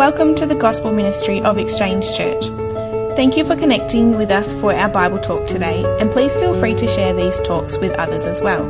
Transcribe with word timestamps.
Welcome 0.00 0.32
to 0.36 0.46
the 0.46 0.54
Gospel 0.54 0.92
Ministry 0.92 1.42
of 1.42 1.58
Exchange 1.58 2.16
Church. 2.16 2.46
Thank 3.16 3.36
you 3.36 3.44
for 3.44 3.54
connecting 3.54 4.16
with 4.16 4.30
us 4.30 4.58
for 4.58 4.72
our 4.72 4.88
Bible 4.88 5.18
talk 5.18 5.46
today, 5.46 5.84
and 6.00 6.10
please 6.10 6.38
feel 6.38 6.58
free 6.58 6.74
to 6.74 6.88
share 6.88 7.12
these 7.12 7.38
talks 7.38 7.76
with 7.76 7.92
others 7.92 8.24
as 8.24 8.40
well. 8.40 8.64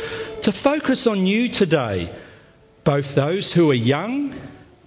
to 0.43 0.51
focus 0.51 1.07
on 1.07 1.25
you 1.25 1.49
today 1.49 2.11
both 2.85 3.15
those 3.15 3.51
who 3.51 3.71
are 3.71 3.73
young 3.73 4.33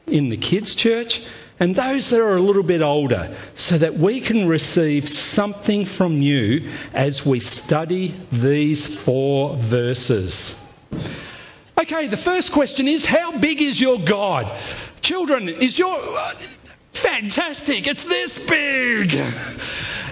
in 0.07 0.31
the 0.31 0.39
kids' 0.39 0.75
church 0.75 1.21
and 1.61 1.75
those 1.75 2.11
that 2.11 2.21
are 2.21 2.37
a 2.37 2.41
little 2.41 2.63
bit 2.63 2.83
older, 2.83 3.35
so 3.57 3.77
that 3.79 3.95
we 3.95 4.21
can 4.21 4.47
receive 4.47 5.09
something 5.09 5.85
from 5.85 6.23
you 6.23 6.71
as 6.95 7.27
we 7.27 7.41
study 7.41 8.15
these 8.31 8.87
four 8.87 9.57
verses. 9.57 10.55
Okay, 11.77 12.07
the 12.07 12.17
first 12.17 12.53
question 12.53 12.87
is 12.87 13.05
How 13.05 13.37
big 13.39 13.61
is 13.61 13.81
your 13.81 13.99
God? 13.99 14.57
Children, 15.01 15.49
is 15.49 15.79
your. 15.79 15.99
Uh, 15.99 16.35
fantastic, 16.93 17.89
it's 17.89 18.05
this 18.05 18.39
big. 18.49 19.11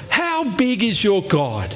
How 0.09 0.45
big 0.56 0.83
is 0.83 1.03
your 1.03 1.23
God? 1.23 1.75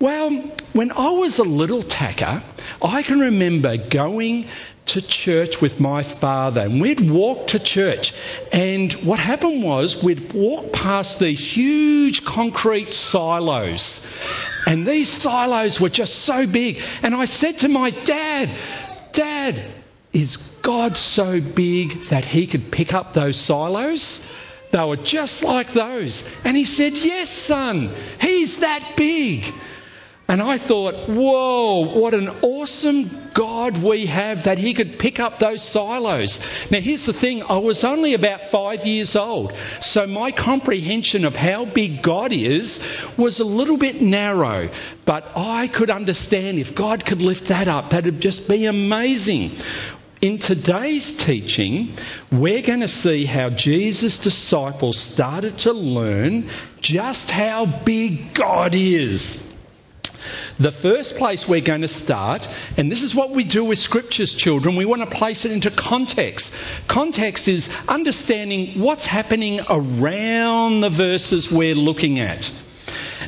Well, 0.00 0.30
when 0.72 0.90
I 0.90 1.10
was 1.10 1.38
a 1.38 1.44
little 1.44 1.82
tacker, 1.82 2.42
I 2.82 3.02
can 3.02 3.20
remember 3.20 3.76
going 3.76 4.46
to 4.86 5.02
church 5.02 5.60
with 5.60 5.80
my 5.80 6.02
father, 6.02 6.62
and 6.62 6.80
we'd 6.80 7.10
walk 7.10 7.48
to 7.48 7.58
church. 7.58 8.12
And 8.52 8.92
what 8.92 9.18
happened 9.18 9.62
was 9.62 10.02
we'd 10.02 10.32
walk 10.32 10.72
past 10.72 11.18
these 11.18 11.44
huge 11.46 12.24
concrete 12.24 12.94
silos, 12.94 14.06
and 14.66 14.86
these 14.86 15.08
silos 15.08 15.80
were 15.80 15.88
just 15.88 16.14
so 16.20 16.46
big. 16.46 16.80
And 17.02 17.14
I 17.14 17.24
said 17.24 17.58
to 17.60 17.68
my 17.68 17.90
dad, 17.90 18.50
Dad, 19.12 19.60
is 20.12 20.36
God 20.62 20.96
so 20.96 21.40
big 21.40 21.92
that 22.06 22.24
he 22.24 22.46
could 22.46 22.70
pick 22.70 22.94
up 22.94 23.12
those 23.12 23.36
silos? 23.36 24.26
They 24.70 24.82
were 24.82 24.96
just 24.96 25.44
like 25.44 25.72
those. 25.72 26.28
And 26.44 26.56
he 26.56 26.64
said, 26.64 26.94
Yes, 26.94 27.30
son, 27.30 27.90
he's 28.20 28.58
that 28.58 28.94
big. 28.96 29.44
And 30.28 30.42
I 30.42 30.58
thought, 30.58 31.08
whoa, 31.08 31.86
what 31.86 32.12
an 32.12 32.28
awesome 32.42 33.08
God 33.32 33.76
we 33.80 34.06
have 34.06 34.44
that 34.44 34.58
He 34.58 34.74
could 34.74 34.98
pick 34.98 35.20
up 35.20 35.38
those 35.38 35.62
silos. 35.62 36.40
Now, 36.68 36.80
here's 36.80 37.06
the 37.06 37.12
thing 37.12 37.44
I 37.44 37.58
was 37.58 37.84
only 37.84 38.14
about 38.14 38.42
five 38.42 38.84
years 38.84 39.14
old, 39.14 39.54
so 39.80 40.04
my 40.08 40.32
comprehension 40.32 41.24
of 41.26 41.36
how 41.36 41.64
big 41.64 42.02
God 42.02 42.32
is 42.32 42.84
was 43.16 43.38
a 43.38 43.44
little 43.44 43.78
bit 43.78 44.02
narrow, 44.02 44.68
but 45.04 45.30
I 45.36 45.68
could 45.68 45.90
understand 45.90 46.58
if 46.58 46.74
God 46.74 47.04
could 47.04 47.22
lift 47.22 47.46
that 47.46 47.68
up, 47.68 47.90
that'd 47.90 48.20
just 48.20 48.48
be 48.48 48.66
amazing. 48.66 49.52
In 50.20 50.38
today's 50.38 51.16
teaching, 51.16 51.92
we're 52.32 52.62
going 52.62 52.80
to 52.80 52.88
see 52.88 53.26
how 53.26 53.50
Jesus' 53.50 54.18
disciples 54.18 54.98
started 54.98 55.58
to 55.58 55.72
learn 55.72 56.48
just 56.80 57.30
how 57.30 57.66
big 57.66 58.34
God 58.34 58.74
is. 58.74 59.45
The 60.58 60.72
first 60.72 61.16
place 61.16 61.46
we're 61.46 61.60
going 61.60 61.82
to 61.82 61.88
start, 61.88 62.48
and 62.78 62.90
this 62.90 63.02
is 63.02 63.14
what 63.14 63.30
we 63.30 63.44
do 63.44 63.66
with 63.66 63.78
scriptures, 63.78 64.32
children, 64.32 64.74
we 64.74 64.86
want 64.86 65.02
to 65.02 65.16
place 65.16 65.44
it 65.44 65.52
into 65.52 65.70
context. 65.70 66.54
Context 66.88 67.46
is 67.46 67.68
understanding 67.86 68.80
what's 68.80 69.04
happening 69.04 69.60
around 69.68 70.80
the 70.80 70.88
verses 70.88 71.52
we're 71.52 71.74
looking 71.74 72.20
at. 72.20 72.50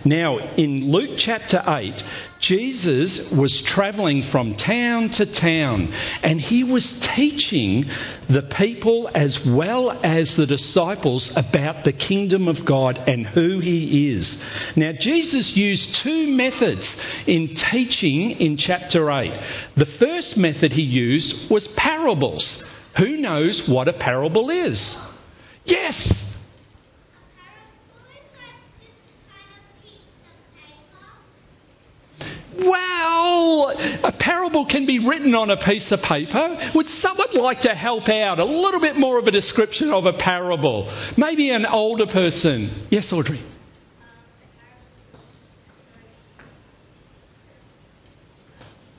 Now, 0.07 0.39
in 0.57 0.91
Luke 0.91 1.13
chapter 1.19 1.63
8, 1.67 2.03
Jesus 2.39 3.33
was 3.33 3.63
travelling 3.63 4.23
from 4.23 4.55
town 4.55 5.09
to 5.11 5.27
town 5.27 5.89
and 6.23 6.41
he 6.41 6.63
was 6.63 7.01
teaching 7.01 7.87
the 8.29 8.43
people 8.43 9.11
as 9.13 9.45
well 9.45 9.91
as 10.05 10.37
the 10.37 10.47
disciples 10.47 11.37
about 11.37 11.83
the 11.85 11.93
kingdom 11.93 12.47
of 12.47 12.65
God 12.65 13.01
and 13.09 13.27
who 13.27 13.59
he 13.59 14.09
is. 14.09 14.45
Now, 14.77 14.93
Jesus 14.93 15.57
used 15.57 15.97
two 15.97 16.29
methods 16.29 17.05
in 17.27 17.55
teaching 17.55 18.31
in 18.33 18.57
chapter 18.57 19.11
8. 19.11 19.33
The 19.75 19.87
first 19.87 20.37
method 20.37 20.73
he 20.73 20.83
used 20.83 21.51
was 21.51 21.67
parables. 21.67 22.69
Who 22.97 23.17
knows 23.17 23.69
what 23.69 23.89
a 23.89 23.93
parable 23.93 24.51
is? 24.51 24.97
Yes! 25.65 26.28
Parable 34.59 34.71
can 34.71 34.87
be 34.87 34.99
written 34.99 35.35
on 35.35 35.51
a 35.51 35.57
piece 35.57 35.93
of 35.93 36.03
paper. 36.03 36.59
Would 36.75 36.89
someone 36.89 37.33
like 37.35 37.63
to 37.63 37.75
help 37.75 38.09
out? 38.09 38.39
A 38.39 38.45
little 38.45 38.81
bit 38.81 38.97
more 38.97 39.19
of 39.19 39.27
a 39.27 39.31
description 39.31 39.93
of 39.93 40.07
a 40.07 40.13
parable. 40.13 40.89
Maybe 41.17 41.51
an 41.51 41.67
older 41.67 42.07
person. 42.07 42.71
Yes, 42.91 43.13
Audrey. 43.13 43.39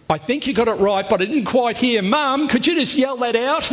I 0.10 0.18
think 0.18 0.48
you 0.48 0.54
got 0.54 0.68
it 0.68 0.80
right, 0.80 1.08
but 1.08 1.22
I 1.22 1.26
didn't 1.26 1.46
quite 1.46 1.78
hear. 1.78 2.02
Mum, 2.02 2.48
could 2.48 2.66
you 2.66 2.76
just 2.76 2.96
yell 2.96 3.18
that 3.18 3.36
out? 3.36 3.72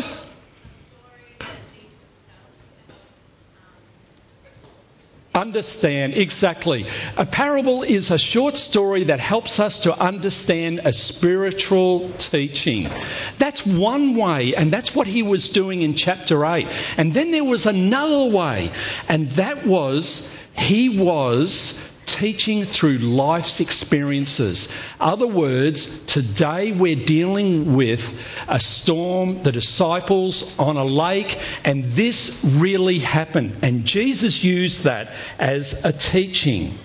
Understand, 5.36 6.14
exactly. 6.14 6.86
A 7.18 7.26
parable 7.26 7.82
is 7.82 8.10
a 8.10 8.16
short 8.16 8.56
story 8.56 9.04
that 9.04 9.20
helps 9.20 9.60
us 9.60 9.80
to 9.80 9.94
understand 9.96 10.80
a 10.82 10.94
spiritual 10.94 12.08
teaching. 12.18 12.88
That's 13.36 13.66
one 13.66 14.16
way, 14.16 14.54
and 14.54 14.72
that's 14.72 14.94
what 14.94 15.06
he 15.06 15.22
was 15.22 15.50
doing 15.50 15.82
in 15.82 15.94
chapter 15.94 16.46
8. 16.46 16.66
And 16.96 17.12
then 17.12 17.32
there 17.32 17.44
was 17.44 17.66
another 17.66 18.34
way, 18.34 18.70
and 19.10 19.28
that 19.32 19.66
was 19.66 20.32
he 20.56 20.98
was 20.98 21.86
teaching 22.06 22.64
through 22.64 22.98
life's 22.98 23.60
experiences. 23.60 24.74
Other 24.98 25.26
words, 25.26 26.04
today 26.06 26.72
we're 26.72 27.04
dealing 27.04 27.74
with 27.74 28.18
a 28.48 28.60
storm, 28.60 29.42
the 29.42 29.52
disciples 29.52 30.58
on 30.58 30.76
a 30.76 30.84
lake, 30.84 31.38
and 31.64 31.84
this 31.84 32.42
really 32.44 33.00
happened. 33.00 33.56
And 33.62 33.84
Jesus 33.84 34.42
used 34.42 34.84
that 34.84 35.12
as 35.38 35.84
a 35.84 35.92
teaching. 35.92 36.78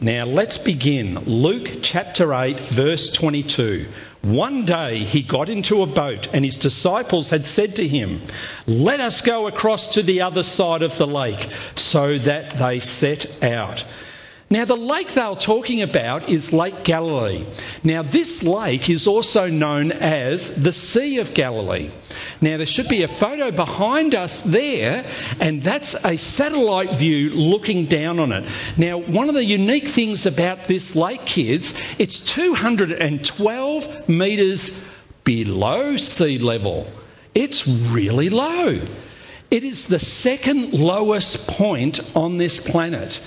Now 0.00 0.24
let's 0.24 0.58
begin. 0.58 1.18
Luke 1.20 1.78
chapter 1.82 2.34
8, 2.34 2.58
verse 2.58 3.10
22. 3.12 3.86
One 4.22 4.64
day 4.64 4.98
he 4.98 5.22
got 5.22 5.48
into 5.48 5.82
a 5.82 5.86
boat, 5.86 6.28
and 6.32 6.44
his 6.44 6.58
disciples 6.58 7.30
had 7.30 7.44
said 7.44 7.76
to 7.76 7.88
him, 7.88 8.22
Let 8.68 9.00
us 9.00 9.20
go 9.20 9.48
across 9.48 9.94
to 9.94 10.02
the 10.02 10.22
other 10.22 10.44
side 10.44 10.82
of 10.82 10.96
the 10.96 11.08
lake. 11.08 11.48
So 11.74 12.18
that 12.18 12.50
they 12.50 12.78
set 12.78 13.42
out. 13.42 13.84
Now, 14.52 14.66
the 14.66 14.76
lake 14.76 15.08
they 15.08 15.24
were 15.26 15.34
talking 15.34 15.80
about 15.80 16.28
is 16.28 16.52
Lake 16.52 16.84
Galilee. 16.84 17.42
Now, 17.82 18.02
this 18.02 18.42
lake 18.42 18.90
is 18.90 19.06
also 19.06 19.48
known 19.48 19.92
as 19.92 20.62
the 20.62 20.72
Sea 20.72 21.20
of 21.20 21.32
Galilee. 21.32 21.90
Now, 22.42 22.58
there 22.58 22.66
should 22.66 22.90
be 22.90 23.02
a 23.02 23.08
photo 23.08 23.50
behind 23.50 24.14
us 24.14 24.42
there, 24.42 25.06
and 25.40 25.62
that's 25.62 25.94
a 25.94 26.18
satellite 26.18 26.96
view 26.96 27.30
looking 27.30 27.86
down 27.86 28.18
on 28.18 28.32
it. 28.32 28.44
Now, 28.76 28.98
one 28.98 29.30
of 29.30 29.34
the 29.34 29.42
unique 29.42 29.88
things 29.88 30.26
about 30.26 30.64
this 30.64 30.94
lake, 30.94 31.24
kids, 31.24 31.72
it's 31.98 32.20
212 32.20 34.06
metres 34.06 34.82
below 35.24 35.96
sea 35.96 36.38
level. 36.38 36.86
It's 37.34 37.66
really 37.66 38.28
low. 38.28 38.78
It 39.50 39.64
is 39.64 39.86
the 39.86 39.98
second 39.98 40.74
lowest 40.74 41.46
point 41.46 42.00
on 42.14 42.36
this 42.36 42.60
planet. 42.60 43.18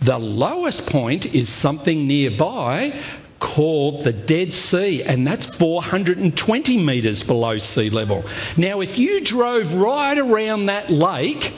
The 0.00 0.18
lowest 0.18 0.86
point 0.86 1.26
is 1.26 1.48
something 1.48 2.06
nearby 2.06 2.94
called 3.38 4.04
the 4.04 4.12
Dead 4.12 4.52
Sea, 4.52 5.02
and 5.02 5.26
that's 5.26 5.46
420 5.46 6.82
metres 6.82 7.22
below 7.22 7.58
sea 7.58 7.90
level. 7.90 8.24
Now, 8.56 8.80
if 8.80 8.98
you 8.98 9.20
drove 9.24 9.74
right 9.74 10.16
around 10.16 10.66
that 10.66 10.90
lake, 10.90 11.52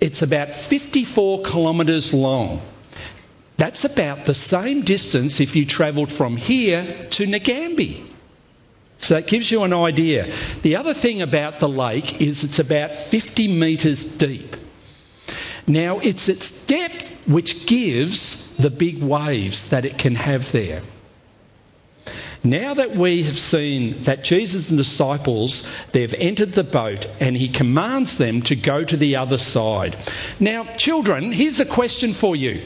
it's 0.00 0.22
about 0.22 0.52
54 0.52 1.42
kilometres 1.42 2.14
long. 2.14 2.60
That's 3.56 3.84
about 3.84 4.24
the 4.24 4.34
same 4.34 4.82
distance 4.82 5.40
if 5.40 5.56
you 5.56 5.66
travelled 5.66 6.12
from 6.12 6.36
here 6.36 6.84
to 7.10 7.26
Nagambie. 7.26 8.04
So 8.98 9.14
that 9.14 9.26
gives 9.26 9.50
you 9.50 9.64
an 9.64 9.72
idea. 9.72 10.30
The 10.62 10.76
other 10.76 10.94
thing 10.94 11.22
about 11.22 11.60
the 11.60 11.68
lake 11.68 12.20
is 12.20 12.44
it's 12.44 12.58
about 12.58 12.94
50 12.94 13.48
metres 13.48 14.04
deep. 14.04 14.56
Now, 15.68 15.98
it's 15.98 16.28
its 16.28 16.64
depth 16.66 17.28
which 17.28 17.66
gives 17.66 18.48
the 18.56 18.70
big 18.70 19.02
waves 19.02 19.70
that 19.70 19.84
it 19.84 19.98
can 19.98 20.14
have 20.14 20.50
there. 20.50 20.80
Now 22.42 22.74
that 22.74 22.94
we 22.94 23.24
have 23.24 23.38
seen 23.38 24.02
that 24.02 24.24
Jesus 24.24 24.70
and 24.70 24.78
the 24.78 24.84
disciples, 24.84 25.70
they've 25.92 26.14
entered 26.14 26.52
the 26.52 26.64
boat 26.64 27.06
and 27.20 27.36
he 27.36 27.48
commands 27.48 28.16
them 28.16 28.42
to 28.42 28.56
go 28.56 28.82
to 28.82 28.96
the 28.96 29.16
other 29.16 29.38
side. 29.38 29.96
Now, 30.40 30.64
children, 30.64 31.32
here's 31.32 31.60
a 31.60 31.66
question 31.66 32.14
for 32.14 32.36
you. 32.36 32.62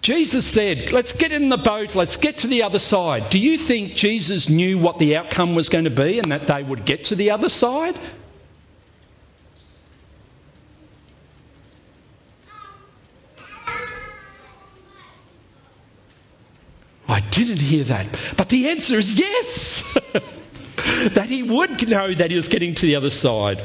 Jesus 0.00 0.46
said, 0.46 0.92
Let's 0.92 1.12
get 1.12 1.32
in 1.32 1.48
the 1.48 1.56
boat, 1.56 1.94
let's 1.94 2.18
get 2.18 2.38
to 2.38 2.46
the 2.46 2.62
other 2.62 2.78
side. 2.78 3.30
Do 3.30 3.38
you 3.38 3.58
think 3.58 3.94
Jesus 3.94 4.48
knew 4.48 4.78
what 4.78 4.98
the 4.98 5.16
outcome 5.16 5.54
was 5.54 5.70
going 5.70 5.84
to 5.84 5.90
be 5.90 6.18
and 6.18 6.30
that 6.30 6.46
they 6.46 6.62
would 6.62 6.84
get 6.84 7.04
to 7.04 7.16
the 7.16 7.32
other 7.32 7.48
side? 7.48 7.96
I 17.08 17.20
didn't 17.20 17.60
hear 17.60 17.84
that. 17.84 18.06
But 18.36 18.48
the 18.48 18.70
answer 18.70 18.96
is 18.96 19.12
yes. 19.18 19.98
that 21.14 21.26
he 21.28 21.42
would 21.42 21.88
know 21.88 22.12
that 22.12 22.30
he 22.30 22.36
was 22.36 22.48
getting 22.48 22.74
to 22.74 22.86
the 22.86 22.96
other 22.96 23.10
side. 23.10 23.62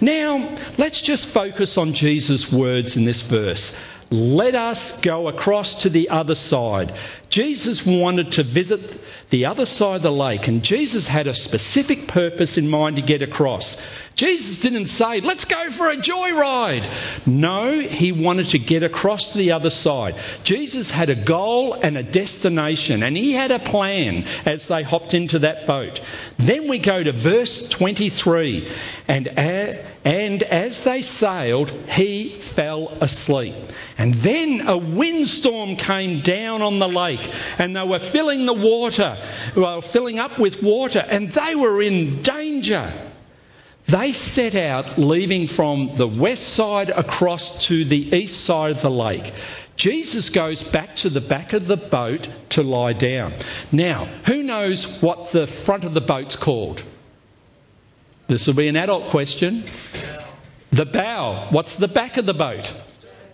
Now, 0.00 0.54
let's 0.78 1.00
just 1.00 1.28
focus 1.28 1.78
on 1.78 1.92
Jesus' 1.92 2.50
words 2.50 2.96
in 2.96 3.04
this 3.04 3.22
verse. 3.22 3.78
Let 4.10 4.54
us 4.54 5.00
go 5.00 5.26
across 5.26 5.82
to 5.82 5.88
the 5.88 6.10
other 6.10 6.36
side. 6.36 6.92
Jesus 7.28 7.84
wanted 7.84 8.32
to 8.32 8.44
visit 8.44 9.00
the 9.30 9.46
other 9.46 9.66
side 9.66 9.96
of 9.96 10.02
the 10.02 10.12
lake, 10.12 10.46
and 10.46 10.62
Jesus 10.62 11.08
had 11.08 11.26
a 11.26 11.34
specific 11.34 12.06
purpose 12.06 12.56
in 12.56 12.70
mind 12.70 12.96
to 12.96 13.02
get 13.02 13.22
across. 13.22 13.84
Jesus 14.14 14.60
didn't 14.60 14.86
say, 14.86 15.20
Let's 15.20 15.44
go 15.44 15.70
for 15.70 15.90
a 15.90 15.96
joyride. 15.96 16.88
No, 17.26 17.80
he 17.80 18.12
wanted 18.12 18.46
to 18.50 18.60
get 18.60 18.84
across 18.84 19.32
to 19.32 19.38
the 19.38 19.52
other 19.52 19.70
side. 19.70 20.14
Jesus 20.44 20.88
had 20.88 21.10
a 21.10 21.16
goal 21.16 21.74
and 21.74 21.98
a 21.98 22.04
destination, 22.04 23.02
and 23.02 23.16
he 23.16 23.32
had 23.32 23.50
a 23.50 23.58
plan 23.58 24.24
as 24.46 24.68
they 24.68 24.84
hopped 24.84 25.14
into 25.14 25.40
that 25.40 25.66
boat. 25.66 26.00
Then 26.38 26.68
we 26.68 26.78
go 26.78 27.02
to 27.02 27.10
verse 27.10 27.68
23, 27.68 28.68
and, 29.08 29.26
and 30.06 30.44
as 30.44 30.84
they 30.84 31.02
sailed, 31.02 31.68
he 31.68 32.28
fell 32.28 32.90
asleep. 33.00 33.56
And 33.98 34.14
then 34.14 34.68
a 34.68 34.78
windstorm 34.78 35.74
came 35.74 36.20
down 36.20 36.62
on 36.62 36.78
the 36.78 36.86
lake, 36.86 37.28
and 37.58 37.74
they 37.74 37.82
were 37.82 37.98
filling 37.98 38.46
the 38.46 38.54
water, 38.54 39.20
well, 39.56 39.80
filling 39.80 40.20
up 40.20 40.38
with 40.38 40.62
water, 40.62 41.00
and 41.00 41.32
they 41.32 41.56
were 41.56 41.82
in 41.82 42.22
danger. 42.22 42.92
They 43.86 44.12
set 44.12 44.54
out 44.54 44.96
leaving 44.96 45.48
from 45.48 45.96
the 45.96 46.06
west 46.06 46.50
side 46.50 46.90
across 46.90 47.66
to 47.66 47.84
the 47.84 48.16
east 48.16 48.44
side 48.44 48.70
of 48.70 48.82
the 48.82 48.90
lake. 48.90 49.32
Jesus 49.74 50.30
goes 50.30 50.62
back 50.62 50.94
to 50.96 51.10
the 51.10 51.20
back 51.20 51.52
of 51.52 51.66
the 51.66 51.76
boat 51.76 52.28
to 52.50 52.62
lie 52.62 52.92
down. 52.92 53.32
Now, 53.72 54.04
who 54.24 54.44
knows 54.44 55.02
what 55.02 55.32
the 55.32 55.48
front 55.48 55.82
of 55.82 55.94
the 55.94 56.00
boat's 56.00 56.36
called? 56.36 56.80
This 58.28 58.46
will 58.46 58.54
be 58.54 58.68
an 58.68 58.76
adult 58.76 59.08
question. 59.08 59.64
The 60.72 60.86
bow. 60.86 61.46
What's 61.50 61.76
the 61.76 61.88
back 61.88 62.16
of 62.16 62.26
the 62.26 62.34
boat? 62.34 62.72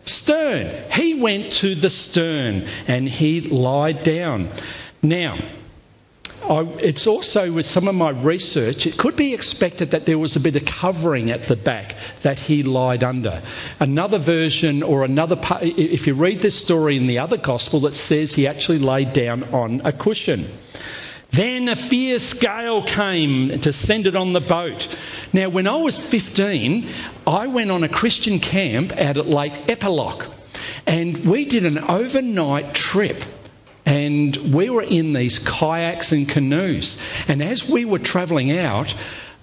Stern. 0.03 0.71
He 0.93 1.21
went 1.21 1.53
to 1.55 1.75
the 1.75 1.91
stern 1.91 2.67
and 2.87 3.09
he 3.09 3.41
lied 3.41 4.03
down. 4.03 4.51
Now, 5.03 5.39
I, 6.45 6.63
it's 6.81 7.07
also 7.07 7.53
with 7.53 7.67
some 7.67 7.89
of 7.89 7.95
my 7.95 8.11
research, 8.11 8.87
it 8.87 8.99
could 8.99 9.17
be 9.17 9.33
expected 9.33 9.93
that 9.93 10.07
there 10.07 10.19
was 10.19 10.35
a 10.35 10.41
bit 10.41 10.57
of 10.57 10.65
covering 10.65 11.31
at 11.31 11.45
the 11.45 11.57
back 11.57 11.95
that 12.23 12.39
he 12.39 12.63
lied 12.63 13.05
under. 13.05 13.43
Another 13.79 14.19
version, 14.19 14.83
or 14.83 15.05
another, 15.05 15.39
if 15.63 16.07
you 16.07 16.15
read 16.15 16.41
this 16.41 16.59
story 16.59 16.97
in 16.97 17.07
the 17.07 17.21
other 17.21 17.37
gospel, 17.37 17.87
it 17.87 17.95
says 17.95 18.35
he 18.35 18.49
actually 18.49 18.81
laid 18.81 19.13
down 19.13 19.45
on 19.55 19.83
a 19.85 19.93
cushion. 19.93 20.47
Then 21.33 21.71
a 21.71 21.77
fierce 21.77 22.35
gale 22.35 22.83
came, 22.83 23.59
to 23.61 23.73
send 23.73 24.07
it 24.07 24.17
on 24.17 24.35
the 24.35 24.41
boat. 24.41 24.87
Now, 25.33 25.49
when 25.49 25.67
I 25.67 25.77
was 25.77 25.99
15, 25.99 26.87
I 27.27 27.47
went 27.47 27.71
on 27.71 27.85
a 27.85 27.89
Christian 27.89 28.39
camp 28.39 28.93
out 28.93 29.17
at 29.17 29.27
Lake 29.27 29.55
Eppalock, 29.67 30.27
and 30.87 31.17
we 31.25 31.47
did 31.47 31.65
an 31.65 31.79
overnight 31.79 32.75
trip 32.75 33.17
and 33.85 34.37
we 34.55 34.71
were 34.71 34.83
in 34.83 35.13
these 35.13 35.39
kayaks 35.39 36.13
and 36.13 36.29
canoes. 36.29 37.03
And 37.29 37.43
as 37.43 37.69
we 37.69 37.85
were 37.85 37.99
travelling 37.99 38.57
out, 38.57 38.95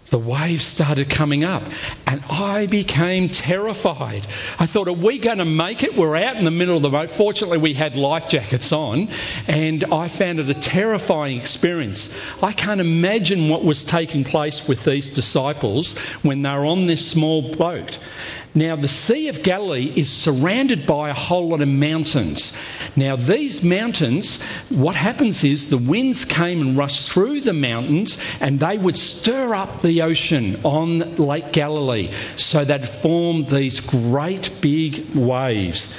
the 0.10 0.18
waves 0.18 0.66
started 0.66 1.10
coming 1.10 1.44
up 1.44 1.64
and 2.08 2.24
I 2.30 2.66
became 2.68 3.30
terrified. 3.30 4.26
I 4.58 4.66
thought, 4.66 4.88
are 4.88 4.94
we 4.94 5.20
going 5.20 5.38
to 5.38 5.46
make 5.46 5.84
it? 5.84 5.96
We're 5.96 6.16
out 6.16 6.36
in 6.36 6.46
the 6.46 6.52
middle 6.52 6.76
of 6.76 6.82
the 6.82 6.90
boat. 6.90 7.10
Fortunately, 7.10 7.58
we 7.58 7.74
had 7.74 7.96
life 7.96 8.30
jackets 8.30 8.72
on 8.72 9.10
and 9.48 9.84
I 9.86 10.08
found 10.08 10.40
it 10.40 10.50
a 10.50 10.54
terrifying 10.54 11.38
experience. 11.38 12.18
I 12.42 12.52
can't 12.52 12.82
imagine 12.82 13.50
what 13.50 13.64
was 13.64 13.84
taking 13.84 14.24
place 14.24 14.68
with 14.68 14.84
these 14.84 15.10
disciples 15.10 15.98
when 16.24 16.42
they 16.42 16.52
were 16.52 16.66
on 16.66 16.86
this 16.86 17.10
small 17.10 17.42
boat. 17.42 18.00
Now, 18.56 18.76
the 18.76 18.88
Sea 18.88 19.28
of 19.28 19.44
Galilee 19.44 19.94
is 19.96 20.12
surrounded 20.12 20.88
by 20.88 21.10
a 21.10 21.14
whole 21.14 21.50
lot 21.50 21.62
of 21.62 21.68
mountains. 21.68 22.60
Now, 22.96 23.16
these 23.16 23.64
mountains, 23.64 24.42
what 24.70 24.96
happens 24.96 25.44
is 25.44 25.70
the 25.70 25.78
winds 25.78 26.26
came 26.26 26.62
and 26.62 26.78
rushed 26.78 27.12
through 27.12 27.42
the 27.42 27.54
mountains 27.54 28.18
and 28.42 28.60
they 28.60 28.78
would 28.78 28.98
stir 28.98 29.54
up 29.54 29.82
the 29.82 30.02
ocean 30.02 30.62
on 30.64 31.18
Lake 31.18 31.52
Galilee 31.52 32.10
so 32.38 32.66
that 32.66 32.88
formed 32.88 33.50
these 33.50 33.82
great 33.82 34.52
big 34.62 35.14
waves. 35.14 35.96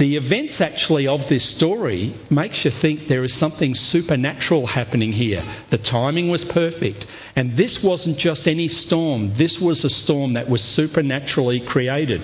The 0.00 0.16
events 0.16 0.62
actually 0.62 1.08
of 1.08 1.28
this 1.28 1.44
story 1.44 2.14
makes 2.30 2.64
you 2.64 2.70
think 2.70 3.06
there 3.06 3.22
is 3.22 3.34
something 3.34 3.74
supernatural 3.74 4.66
happening 4.66 5.12
here. 5.12 5.42
The 5.68 5.76
timing 5.76 6.30
was 6.30 6.42
perfect. 6.42 7.04
And 7.36 7.50
this 7.50 7.82
wasn't 7.82 8.16
just 8.16 8.48
any 8.48 8.68
storm, 8.68 9.34
this 9.34 9.60
was 9.60 9.84
a 9.84 9.90
storm 9.90 10.32
that 10.32 10.48
was 10.48 10.62
supernaturally 10.62 11.60
created. 11.60 12.22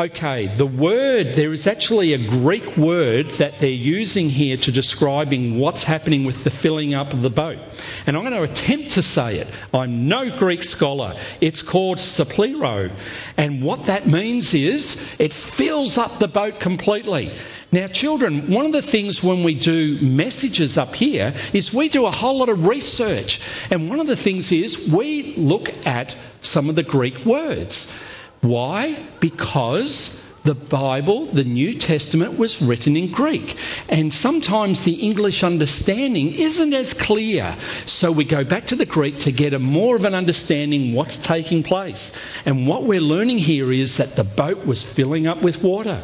Okay, 0.00 0.46
the 0.46 0.64
word, 0.64 1.34
there 1.34 1.52
is 1.52 1.66
actually 1.66 2.14
a 2.14 2.26
Greek 2.30 2.78
word 2.78 3.28
that 3.32 3.58
they're 3.58 3.68
using 3.68 4.30
here 4.30 4.56
to 4.56 4.72
describing 4.72 5.58
what's 5.58 5.82
happening 5.82 6.24
with 6.24 6.42
the 6.42 6.48
filling 6.48 6.94
up 6.94 7.12
of 7.12 7.20
the 7.20 7.28
boat. 7.28 7.58
And 8.06 8.16
I'm 8.16 8.22
going 8.22 8.34
to 8.34 8.50
attempt 8.50 8.92
to 8.92 9.02
say 9.02 9.40
it. 9.40 9.48
I'm 9.74 10.08
no 10.08 10.34
Greek 10.38 10.62
scholar. 10.62 11.16
It's 11.42 11.60
called 11.60 11.98
saplero. 11.98 12.90
And 13.36 13.62
what 13.62 13.84
that 13.84 14.06
means 14.06 14.54
is 14.54 15.06
it 15.18 15.34
fills 15.34 15.98
up 15.98 16.18
the 16.18 16.28
boat 16.28 16.60
completely. 16.60 17.30
Now, 17.70 17.86
children, 17.86 18.50
one 18.50 18.64
of 18.64 18.72
the 18.72 18.80
things 18.80 19.22
when 19.22 19.42
we 19.42 19.54
do 19.54 20.00
messages 20.00 20.78
up 20.78 20.94
here 20.94 21.34
is 21.52 21.74
we 21.74 21.90
do 21.90 22.06
a 22.06 22.10
whole 22.10 22.38
lot 22.38 22.48
of 22.48 22.66
research. 22.66 23.42
And 23.70 23.90
one 23.90 24.00
of 24.00 24.06
the 24.06 24.16
things 24.16 24.50
is 24.50 24.88
we 24.88 25.34
look 25.36 25.86
at 25.86 26.16
some 26.40 26.70
of 26.70 26.74
the 26.74 26.82
Greek 26.82 27.26
words. 27.26 27.94
Why? 28.40 28.96
Because 29.20 30.20
the 30.44 30.54
Bible, 30.54 31.26
the 31.26 31.44
New 31.44 31.74
Testament, 31.74 32.38
was 32.38 32.62
written 32.62 32.96
in 32.96 33.12
Greek. 33.12 33.56
And 33.88 34.12
sometimes 34.12 34.84
the 34.84 34.94
English 34.94 35.42
understanding 35.42 36.32
isn't 36.32 36.72
as 36.72 36.94
clear. 36.94 37.54
So 37.84 38.10
we 38.10 38.24
go 38.24 38.44
back 38.44 38.68
to 38.68 38.76
the 38.76 38.86
Greek 38.86 39.20
to 39.20 39.32
get 39.32 39.52
a 39.52 39.58
more 39.58 39.96
of 39.96 40.04
an 40.04 40.14
understanding 40.14 40.94
what's 40.94 41.18
taking 41.18 41.62
place. 41.62 42.16
And 42.46 42.66
what 42.66 42.84
we're 42.84 43.00
learning 43.00 43.38
here 43.38 43.70
is 43.70 43.98
that 43.98 44.16
the 44.16 44.24
boat 44.24 44.64
was 44.64 44.82
filling 44.82 45.26
up 45.26 45.42
with 45.42 45.62
water. 45.62 46.02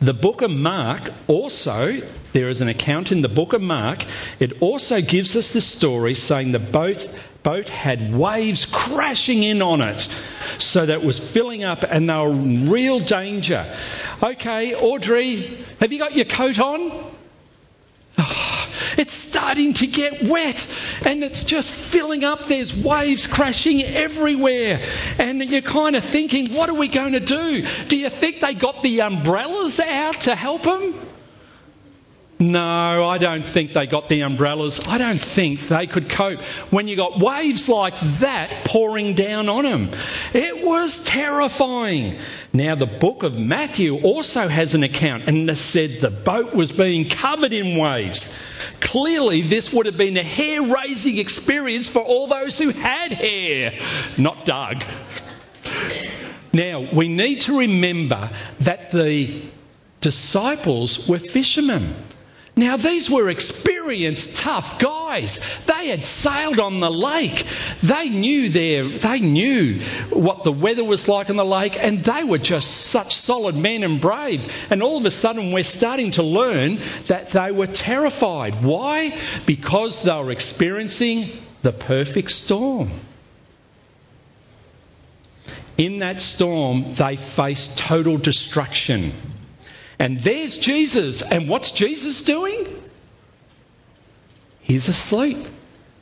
The 0.00 0.14
book 0.14 0.42
of 0.42 0.50
Mark 0.50 1.10
also, 1.26 2.00
there 2.32 2.48
is 2.48 2.60
an 2.60 2.68
account 2.68 3.10
in 3.10 3.22
the 3.22 3.28
book 3.28 3.52
of 3.54 3.62
Mark, 3.62 4.04
it 4.38 4.60
also 4.60 5.00
gives 5.00 5.34
us 5.34 5.52
the 5.52 5.60
story 5.60 6.14
saying 6.14 6.52
the 6.52 6.58
boat, 6.58 7.08
boat 7.44 7.68
had 7.68 8.12
waves 8.12 8.66
crashing 8.66 9.44
in 9.44 9.62
on 9.62 9.82
it 9.82 10.08
so 10.58 10.84
that 10.84 11.00
it 11.00 11.04
was 11.04 11.20
filling 11.20 11.62
up 11.62 11.84
and 11.88 12.08
they 12.08 12.14
were 12.14 12.30
in 12.30 12.70
real 12.70 12.98
danger. 12.98 13.64
Okay, 14.20 14.74
Audrey, 14.74 15.56
have 15.78 15.92
you 15.92 15.98
got 15.98 16.16
your 16.16 16.24
coat 16.24 16.58
on? 16.58 16.90
Oh, 18.18 18.68
it's 18.98 19.12
starting 19.12 19.74
to 19.74 19.86
get 19.86 20.22
wet 20.22 20.66
and 21.06 21.22
it's 21.22 21.44
just 21.44 21.70
filling 21.70 22.24
up. 22.24 22.46
There's 22.46 22.74
waves 22.74 23.26
crashing 23.26 23.82
everywhere. 23.82 24.80
And 25.18 25.44
you're 25.44 25.60
kind 25.60 25.96
of 25.96 26.02
thinking, 26.02 26.54
what 26.54 26.70
are 26.70 26.78
we 26.78 26.88
going 26.88 27.12
to 27.12 27.20
do? 27.20 27.66
Do 27.88 27.96
you 27.96 28.08
think 28.08 28.40
they 28.40 28.54
got 28.54 28.82
the 28.82 29.02
umbrellas 29.02 29.78
out 29.80 30.22
to 30.22 30.34
help 30.34 30.62
them? 30.62 30.94
No, 32.40 33.08
I 33.08 33.18
don't 33.18 33.44
think 33.44 33.72
they 33.72 33.86
got 33.86 34.08
the 34.08 34.22
umbrellas. 34.22 34.80
I 34.88 34.98
don't 34.98 35.20
think 35.20 35.60
they 35.68 35.86
could 35.86 36.10
cope 36.10 36.40
when 36.70 36.88
you 36.88 36.96
got 36.96 37.18
waves 37.18 37.68
like 37.68 37.98
that 38.18 38.50
pouring 38.64 39.14
down 39.14 39.48
on 39.48 39.64
them. 39.64 39.90
It 40.32 40.66
was 40.66 41.04
terrifying. 41.04 42.16
Now, 42.52 42.74
the 42.74 42.86
book 42.86 43.22
of 43.22 43.38
Matthew 43.38 44.00
also 44.00 44.48
has 44.48 44.74
an 44.74 44.82
account, 44.82 45.28
and 45.28 45.48
it 45.48 45.56
said 45.56 46.00
the 46.00 46.10
boat 46.10 46.54
was 46.54 46.72
being 46.72 47.08
covered 47.08 47.52
in 47.52 47.78
waves. 47.78 48.36
Clearly, 48.80 49.42
this 49.42 49.72
would 49.72 49.86
have 49.86 49.96
been 49.96 50.16
a 50.16 50.22
hair 50.22 50.62
raising 50.62 51.18
experience 51.18 51.88
for 51.88 52.00
all 52.00 52.26
those 52.26 52.58
who 52.58 52.70
had 52.70 53.12
hair, 53.12 53.78
not 54.18 54.44
Doug. 54.44 54.82
Now, 56.52 56.88
we 56.92 57.08
need 57.08 57.42
to 57.42 57.60
remember 57.60 58.28
that 58.60 58.90
the 58.90 59.42
disciples 60.00 61.08
were 61.08 61.18
fishermen. 61.18 61.94
Now, 62.56 62.76
these 62.76 63.10
were 63.10 63.28
experienced, 63.30 64.36
tough 64.36 64.78
guys. 64.78 65.40
They 65.66 65.88
had 65.88 66.04
sailed 66.04 66.60
on 66.60 66.78
the 66.78 66.90
lake. 66.90 67.44
They 67.82 68.08
knew 68.08 68.48
their, 68.48 68.84
they 68.84 69.18
knew 69.18 69.80
what 70.10 70.44
the 70.44 70.52
weather 70.52 70.84
was 70.84 71.08
like 71.08 71.30
on 71.30 71.36
the 71.36 71.44
lake, 71.44 71.76
and 71.76 72.04
they 72.04 72.22
were 72.22 72.38
just 72.38 72.70
such 72.70 73.16
solid 73.16 73.56
men 73.56 73.82
and 73.82 74.00
brave. 74.00 74.46
And 74.70 74.84
all 74.84 74.98
of 74.98 75.04
a 75.04 75.10
sudden, 75.10 75.50
we're 75.50 75.64
starting 75.64 76.12
to 76.12 76.22
learn 76.22 76.78
that 77.06 77.30
they 77.30 77.50
were 77.50 77.66
terrified. 77.66 78.62
Why? 78.62 79.18
Because 79.46 80.04
they 80.04 80.14
were 80.14 80.30
experiencing 80.30 81.30
the 81.62 81.72
perfect 81.72 82.30
storm. 82.30 82.90
In 85.76 85.98
that 85.98 86.20
storm, 86.20 86.94
they 86.94 87.16
faced 87.16 87.78
total 87.78 88.16
destruction. 88.16 89.12
And 89.98 90.18
there's 90.20 90.58
Jesus. 90.58 91.22
And 91.22 91.48
what's 91.48 91.70
Jesus 91.70 92.22
doing? 92.22 92.66
He's 94.60 94.88
asleep, 94.88 95.38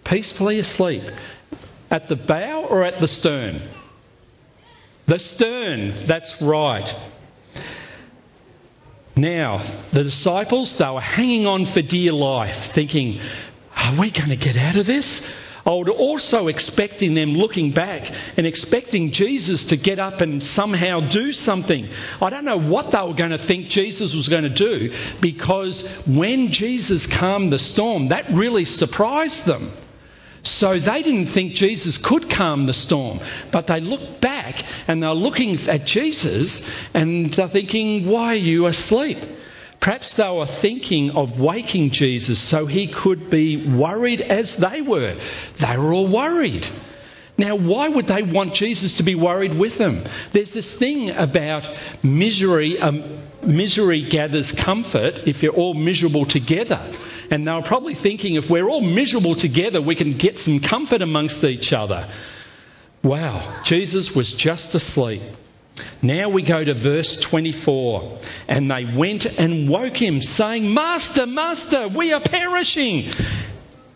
peacefully 0.04 0.58
asleep. 0.58 1.02
At 1.90 2.08
the 2.08 2.16
bow 2.16 2.64
or 2.64 2.84
at 2.84 3.00
the 3.00 3.08
stern? 3.08 3.61
The 5.06 5.18
stern, 5.18 5.92
that's 6.06 6.40
right. 6.40 6.96
Now, 9.14 9.58
the 9.92 10.04
disciples, 10.04 10.78
they 10.78 10.88
were 10.88 11.00
hanging 11.00 11.46
on 11.46 11.66
for 11.66 11.82
dear 11.82 12.12
life, 12.12 12.72
thinking, 12.72 13.20
Are 13.76 14.00
we 14.00 14.11
going 14.11 14.30
to 14.30 14.37
get 14.37 14.56
out 14.56 14.76
of 14.76 14.87
this? 14.87 15.28
I 15.64 15.71
would 15.71 15.88
also 15.88 16.49
expecting 16.49 17.14
them 17.14 17.37
looking 17.37 17.71
back 17.71 18.11
and 18.37 18.47
expecting 18.47 19.12
Jesus 19.12 19.66
to 19.66 19.76
get 19.76 20.00
up 20.00 20.21
and 20.21 20.42
somehow 20.42 21.00
do 21.00 21.33
something. 21.33 21.88
I 22.21 22.31
don't 22.31 22.45
know 22.45 22.59
what 22.59 22.90
they 22.90 23.00
were 23.00 23.14
going 23.14 23.31
to 23.31 23.38
think 23.38 23.69
Jesus 23.69 24.14
was 24.14 24.28
going 24.28 24.42
to 24.42 24.49
do 24.49 24.92
because 25.21 25.87
when 26.07 26.49
Jesus 26.49 27.07
calmed 27.07 27.52
the 27.52 27.61
storm, 27.61 28.09
that 28.09 28.31
really 28.31 28.64
surprised 28.64 29.47
them. 29.47 29.73
So 30.42 30.76
they 30.76 31.02
didn't 31.02 31.26
think 31.26 31.54
Jesus 31.54 31.99
could 31.99 32.28
calm 32.28 32.66
the 32.66 32.73
storm, 32.73 33.21
but 33.52 33.69
they 33.69 33.78
looked 33.78 34.21
back 34.21 34.64
and 34.88 35.00
they're 35.00 35.14
looking 35.14 35.57
at 35.69 35.87
Jesus 35.87 36.69
and 36.95 37.33
they're 37.33 37.47
thinking, 37.47 38.07
Why 38.09 38.33
are 38.33 38.35
you 38.35 38.66
asleep? 38.66 39.19
Perhaps 39.83 40.15
they 40.15 40.31
were 40.31 40.47
thinking 40.47 41.11
of 41.17 41.41
waking 41.41 41.91
Jesus 41.91 42.39
so 42.39 42.67
he 42.67 42.87
could 42.87 43.31
be 43.31 43.57
worried 43.57 44.21
as 44.21 44.55
they 44.55 44.81
were. 44.81 45.17
They 45.57 45.77
were 45.77 45.93
all 45.93 46.07
worried. 46.07 46.69
Now, 47.37 47.57
why 47.57 47.89
would 47.89 48.07
they 48.07 48.23
want 48.23 48.55
Jesus 48.55 48.99
to 48.99 49.03
be 49.03 49.17
worried 49.17 49.55
with 49.55 49.79
them? 49.79 50.05
There's 50.31 50.53
this 50.53 50.73
thing 50.73 51.11
about 51.11 51.69
misery. 52.01 52.79
Um, 52.79 53.03
misery 53.43 54.03
gathers 54.03 54.53
comfort 54.53 55.27
if 55.27 55.43
you're 55.43 55.53
all 55.53 55.75
miserable 55.75 56.27
together. 56.27 56.81
And 57.33 57.49
they 57.49 57.53
were 57.53 57.62
probably 57.62 57.95
thinking 57.95 58.37
if 58.37 58.49
we're 58.49 58.69
all 58.69 58.83
miserable 58.83 59.35
together, 59.35 59.83
we 59.83 59.97
can 59.97 60.12
get 60.12 60.39
some 60.39 60.61
comfort 60.61 61.03
amongst 61.03 61.43
each 61.43 61.73
other. 61.73 62.07
Wow, 63.03 63.62
Jesus 63.65 64.15
was 64.15 64.33
just 64.33 64.77
asleep. 64.77 65.23
Now 66.02 66.29
we 66.29 66.43
go 66.43 66.62
to 66.62 66.75
verse 66.75 67.17
24. 67.17 68.19
And 68.49 68.71
they 68.71 68.85
went 68.85 69.26
and 69.26 69.69
woke 69.69 69.97
him, 69.97 70.21
saying, 70.21 70.73
Master, 70.73 71.26
Master, 71.26 71.88
we 71.88 72.12
are 72.12 72.21
perishing. 72.21 73.07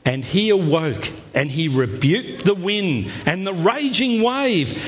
And 0.05 0.25
he 0.25 0.51
awoke 0.51 1.11
and 1.35 1.51
he 1.51 1.69
rebuked 1.69 2.45
the 2.45 2.55
wind 2.55 3.11
and 3.27 3.45
the 3.45 3.53
raging 3.53 4.23
wave, 4.23 4.81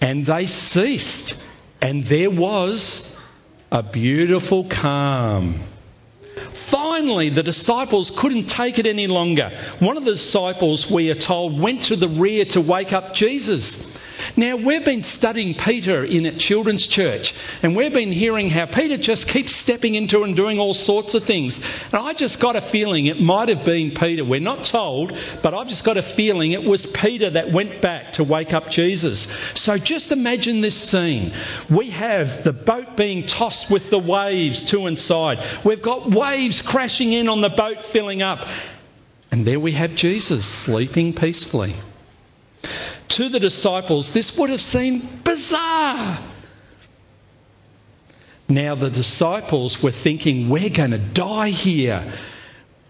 and 0.00 0.26
they 0.26 0.46
ceased. 0.46 1.42
And 1.80 2.02
there 2.02 2.30
was 2.30 3.16
a 3.70 3.84
beautiful 3.84 4.64
calm. 4.64 5.54
Finally, 6.52 7.28
the 7.30 7.42
disciples 7.42 8.10
couldn't 8.10 8.46
take 8.46 8.78
it 8.78 8.86
any 8.86 9.06
longer. 9.06 9.52
One 9.78 9.96
of 9.96 10.04
the 10.04 10.12
disciples, 10.12 10.90
we 10.90 11.10
are 11.10 11.14
told, 11.14 11.58
went 11.58 11.84
to 11.84 11.96
the 11.96 12.08
rear 12.08 12.44
to 12.46 12.60
wake 12.60 12.92
up 12.92 13.14
Jesus. 13.14 13.96
Now, 14.36 14.56
we've 14.56 14.84
been 14.84 15.02
studying 15.02 15.54
Peter 15.54 16.04
in 16.04 16.26
at 16.26 16.38
Children's 16.38 16.86
Church, 16.86 17.34
and 17.62 17.74
we've 17.74 17.92
been 17.92 18.12
hearing 18.12 18.48
how 18.48 18.66
Peter 18.66 18.96
just 18.96 19.28
keeps 19.28 19.54
stepping 19.54 19.94
into 19.94 20.22
and 20.22 20.36
doing 20.36 20.58
all 20.58 20.74
sorts 20.74 21.14
of 21.14 21.24
things. 21.24 21.60
And 21.92 22.02
I 22.02 22.12
just 22.12 22.40
got 22.40 22.56
a 22.56 22.60
feeling 22.60 23.06
it 23.06 23.20
might 23.20 23.48
have 23.48 23.64
been 23.64 23.92
Peter. 23.92 24.24
We're 24.24 24.40
not 24.40 24.64
told, 24.64 25.16
but 25.42 25.54
I've 25.54 25.68
just 25.68 25.84
got 25.84 25.96
a 25.96 26.02
feeling 26.02 26.52
it 26.52 26.64
was 26.64 26.86
Peter 26.86 27.30
that 27.30 27.50
went 27.50 27.80
back 27.80 28.14
to 28.14 28.24
wake 28.24 28.52
up 28.52 28.70
Jesus. 28.70 29.26
So 29.54 29.78
just 29.78 30.12
imagine 30.12 30.60
this 30.60 30.76
scene. 30.76 31.32
We 31.70 31.90
have 31.90 32.44
the 32.44 32.52
boat 32.52 32.96
being 32.96 33.26
tossed 33.26 33.70
with 33.70 33.90
the 33.90 33.98
waves 33.98 34.64
to 34.70 34.86
and 34.86 34.98
side, 34.98 35.40
we've 35.64 35.82
got 35.82 36.10
waves 36.10 36.62
crashing 36.62 37.12
in 37.12 37.28
on 37.28 37.40
the 37.40 37.50
boat, 37.50 37.82
filling 37.82 38.22
up. 38.22 38.46
And 39.30 39.44
there 39.46 39.60
we 39.60 39.72
have 39.72 39.94
Jesus 39.94 40.46
sleeping 40.46 41.12
peacefully 41.12 41.74
to 43.18 43.28
the 43.28 43.40
disciples, 43.40 44.12
this 44.12 44.38
would 44.38 44.48
have 44.48 44.60
seemed 44.60 45.24
bizarre. 45.24 46.20
Now, 48.48 48.76
the 48.76 48.90
disciples 48.90 49.82
were 49.82 49.90
thinking, 49.90 50.48
we're 50.48 50.70
going 50.70 50.92
to 50.92 50.98
die 50.98 51.48
here. 51.48 52.04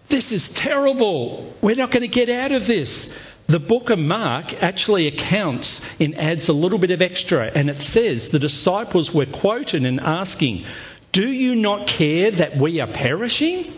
This 0.07 0.31
is 0.31 0.51
terrible. 0.51 1.51
We're 1.61 1.77
not 1.77 1.89
going 1.89 2.03
to 2.03 2.07
get 2.07 2.29
out 2.29 2.51
of 2.51 2.67
this. 2.67 3.17
The 3.47 3.59
book 3.59 3.89
of 3.89 3.97
Mark 3.97 4.61
actually 4.61 5.07
accounts 5.07 5.99
and 5.99 6.13
adds 6.13 6.47
a 6.47 6.53
little 6.53 6.77
bit 6.77 6.91
of 6.91 7.01
extra, 7.01 7.45
and 7.47 7.67
it 7.67 7.81
says 7.81 8.29
the 8.29 8.37
disciples 8.37 9.11
were 9.11 9.25
quoted 9.25 9.83
and 9.83 9.99
asking, 9.99 10.63
Do 11.11 11.27
you 11.27 11.55
not 11.55 11.87
care 11.87 12.29
that 12.29 12.55
we 12.55 12.81
are 12.81 12.87
perishing? 12.87 13.73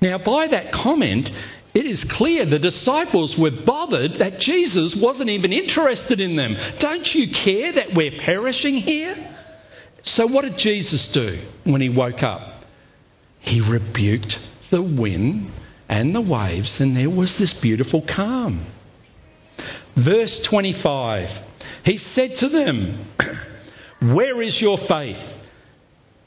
Now, 0.00 0.18
by 0.18 0.48
that 0.48 0.72
comment, 0.72 1.30
it 1.74 1.86
is 1.86 2.04
clear 2.04 2.44
the 2.44 2.58
disciples 2.58 3.38
were 3.38 3.50
bothered 3.50 4.16
that 4.16 4.38
Jesus 4.38 4.94
wasn't 4.94 5.30
even 5.30 5.52
interested 5.52 6.20
in 6.20 6.36
them. 6.36 6.56
Don't 6.78 7.14
you 7.14 7.28
care 7.28 7.72
that 7.72 7.94
we're 7.94 8.18
perishing 8.18 8.74
here? 8.74 9.16
So, 10.02 10.26
what 10.26 10.42
did 10.42 10.58
Jesus 10.58 11.08
do 11.08 11.38
when 11.64 11.80
he 11.80 11.88
woke 11.88 12.22
up? 12.22 12.64
He 13.40 13.60
rebuked 13.60 14.38
the 14.70 14.82
wind 14.82 15.50
and 15.88 16.14
the 16.14 16.20
waves, 16.20 16.80
and 16.80 16.96
there 16.96 17.10
was 17.10 17.38
this 17.38 17.54
beautiful 17.54 18.02
calm. 18.02 18.60
Verse 19.94 20.40
25 20.40 21.40
He 21.84 21.98
said 21.98 22.36
to 22.36 22.48
them, 22.48 22.94
Where 24.00 24.42
is 24.42 24.60
your 24.60 24.76
faith? 24.76 25.41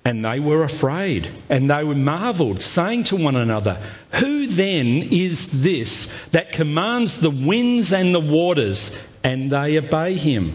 And 0.05 0.23
they 0.23 0.39
were 0.39 0.63
afraid, 0.63 1.27
and 1.49 1.67
they 1.67 1.83
were 1.83 1.95
marvelled, 1.95 2.61
saying 2.61 3.05
to 3.05 3.15
one 3.15 3.35
another, 3.35 3.81
Who 4.11 4.45
then 4.45 4.85
is 4.85 5.63
this 5.63 6.13
that 6.29 6.51
commands 6.51 7.17
the 7.17 7.31
winds 7.31 7.91
and 7.91 8.13
the 8.13 8.19
waters, 8.19 8.95
and 9.23 9.49
they 9.49 9.79
obey 9.79 10.13
him? 10.13 10.53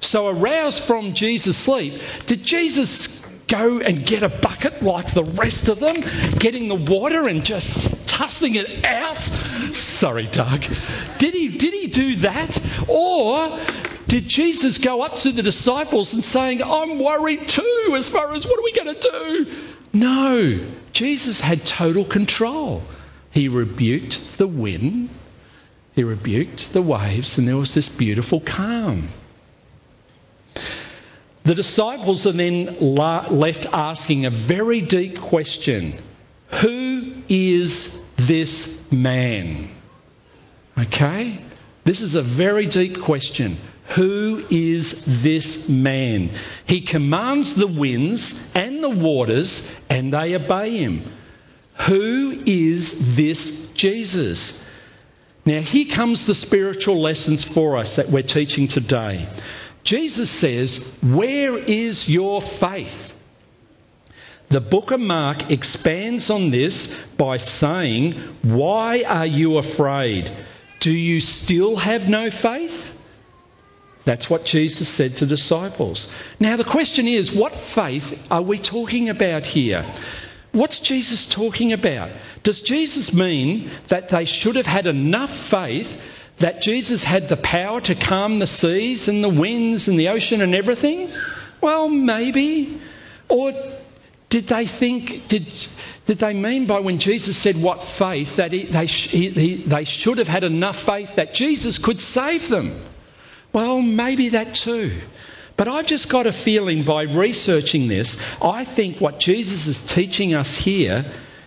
So, 0.00 0.28
aroused 0.28 0.84
from 0.84 1.14
Jesus' 1.14 1.56
sleep, 1.56 2.02
did 2.26 2.44
Jesus 2.44 3.24
go 3.46 3.80
and 3.80 4.04
get 4.04 4.22
a 4.22 4.28
bucket 4.28 4.82
like 4.82 5.12
the 5.12 5.24
rest 5.24 5.68
of 5.68 5.80
them, 5.80 5.96
getting 6.38 6.68
the 6.68 6.74
water 6.74 7.26
and 7.26 7.42
just 7.42 8.06
tossing 8.06 8.54
it 8.54 8.84
out? 8.84 9.20
Sorry, 9.20 10.26
Doug. 10.26 10.62
Did 11.18 11.34
he, 11.34 11.48
did 11.56 11.72
he 11.72 11.86
do 11.86 12.16
that? 12.16 12.58
Or 12.86 13.58
did 14.06 14.28
Jesus 14.28 14.78
go 14.78 15.02
up 15.02 15.18
to 15.18 15.32
the 15.32 15.42
disciples 15.42 16.12
and 16.12 16.22
saying, 16.22 16.62
I'm 16.62 16.98
worried 16.98 17.48
too 17.48 17.94
as 17.96 18.08
far 18.08 18.32
as 18.32 18.46
what 18.46 18.58
are 18.58 18.62
we 18.62 18.72
going 18.72 18.94
to 18.94 19.00
do? 19.00 19.46
No, 19.92 20.58
Jesus 20.92 21.40
had 21.40 21.64
total 21.64 22.04
control. 22.04 22.82
He 23.30 23.48
rebuked 23.48 24.38
the 24.38 24.46
wind, 24.46 25.08
he 25.94 26.04
rebuked 26.04 26.72
the 26.72 26.82
waves, 26.82 27.38
and 27.38 27.48
there 27.48 27.56
was 27.56 27.74
this 27.74 27.88
beautiful 27.88 28.40
calm. 28.40 29.08
The 31.44 31.54
disciples 31.54 32.26
are 32.26 32.32
then 32.32 32.78
left 32.80 33.66
asking 33.66 34.24
a 34.24 34.30
very 34.30 34.80
deep 34.80 35.18
question 35.20 35.94
Who 36.60 37.12
is 37.28 38.02
this 38.16 38.80
man? 38.90 39.68
Okay? 40.78 41.38
This 41.84 42.00
is 42.00 42.14
a 42.14 42.22
very 42.22 42.66
deep 42.66 43.00
question. 43.00 43.58
Who 43.94 44.42
is 44.50 45.22
this 45.22 45.68
man? 45.68 46.30
He 46.66 46.80
commands 46.80 47.54
the 47.54 47.68
winds 47.68 48.40
and 48.54 48.82
the 48.82 48.90
waters, 48.90 49.70
and 49.88 50.12
they 50.12 50.34
obey 50.34 50.78
him. 50.78 51.00
Who 51.86 52.42
is 52.44 53.14
this 53.14 53.70
Jesus? 53.74 54.64
Now, 55.46 55.60
here 55.60 55.84
comes 55.92 56.26
the 56.26 56.34
spiritual 56.34 57.00
lessons 57.00 57.44
for 57.44 57.76
us 57.76 57.96
that 57.96 58.08
we're 58.08 58.22
teaching 58.22 58.66
today. 58.66 59.28
Jesus 59.84 60.30
says, 60.30 60.92
Where 61.00 61.56
is 61.56 62.08
your 62.08 62.42
faith? 62.42 63.14
The 64.48 64.60
book 64.60 64.90
of 64.90 65.00
Mark 65.00 65.52
expands 65.52 66.30
on 66.30 66.50
this 66.50 66.98
by 67.16 67.36
saying, 67.36 68.14
Why 68.42 69.04
are 69.06 69.26
you 69.26 69.58
afraid? 69.58 70.32
Do 70.80 70.90
you 70.90 71.20
still 71.20 71.76
have 71.76 72.08
no 72.08 72.30
faith? 72.30 72.93
That's 74.04 74.28
what 74.28 74.44
Jesus 74.44 74.88
said 74.88 75.16
to 75.18 75.26
disciples. 75.26 76.12
Now, 76.38 76.56
the 76.56 76.64
question 76.64 77.08
is, 77.08 77.32
what 77.32 77.54
faith 77.54 78.26
are 78.30 78.42
we 78.42 78.58
talking 78.58 79.08
about 79.08 79.46
here? 79.46 79.84
What's 80.52 80.80
Jesus 80.80 81.26
talking 81.26 81.72
about? 81.72 82.10
Does 82.42 82.60
Jesus 82.60 83.12
mean 83.14 83.70
that 83.88 84.10
they 84.10 84.24
should 84.24 84.56
have 84.56 84.66
had 84.66 84.86
enough 84.86 85.34
faith 85.34 86.00
that 86.38 86.60
Jesus 86.60 87.02
had 87.02 87.28
the 87.28 87.36
power 87.36 87.80
to 87.80 87.94
calm 87.94 88.38
the 88.38 88.46
seas 88.46 89.08
and 89.08 89.24
the 89.24 89.28
winds 89.28 89.88
and 89.88 89.98
the 89.98 90.08
ocean 90.08 90.42
and 90.42 90.54
everything? 90.54 91.10
Well, 91.60 91.88
maybe. 91.88 92.78
Or 93.28 93.52
did 94.28 94.48
they 94.48 94.66
think, 94.66 95.28
did, 95.28 95.46
did 96.06 96.18
they 96.18 96.34
mean 96.34 96.66
by 96.66 96.80
when 96.80 96.98
Jesus 96.98 97.36
said 97.36 97.60
what 97.60 97.82
faith, 97.82 98.36
that 98.36 98.52
he, 98.52 98.64
they, 98.64 98.86
he, 98.86 99.56
they 99.56 99.84
should 99.84 100.18
have 100.18 100.28
had 100.28 100.44
enough 100.44 100.76
faith 100.76 101.16
that 101.16 101.34
Jesus 101.34 101.78
could 101.78 102.00
save 102.00 102.48
them? 102.48 102.78
Well, 103.54 103.80
maybe 103.80 104.30
that 104.30 104.56
too. 104.56 104.92
But 105.56 105.68
I've 105.68 105.86
just 105.86 106.08
got 106.08 106.26
a 106.26 106.32
feeling 106.32 106.82
by 106.82 107.04
researching 107.04 107.86
this, 107.86 108.20
I 108.42 108.64
think 108.64 109.00
what 109.00 109.20
Jesus 109.20 109.68
is 109.68 109.80
teaching 109.80 110.34
us 110.34 110.52
here 110.52 111.04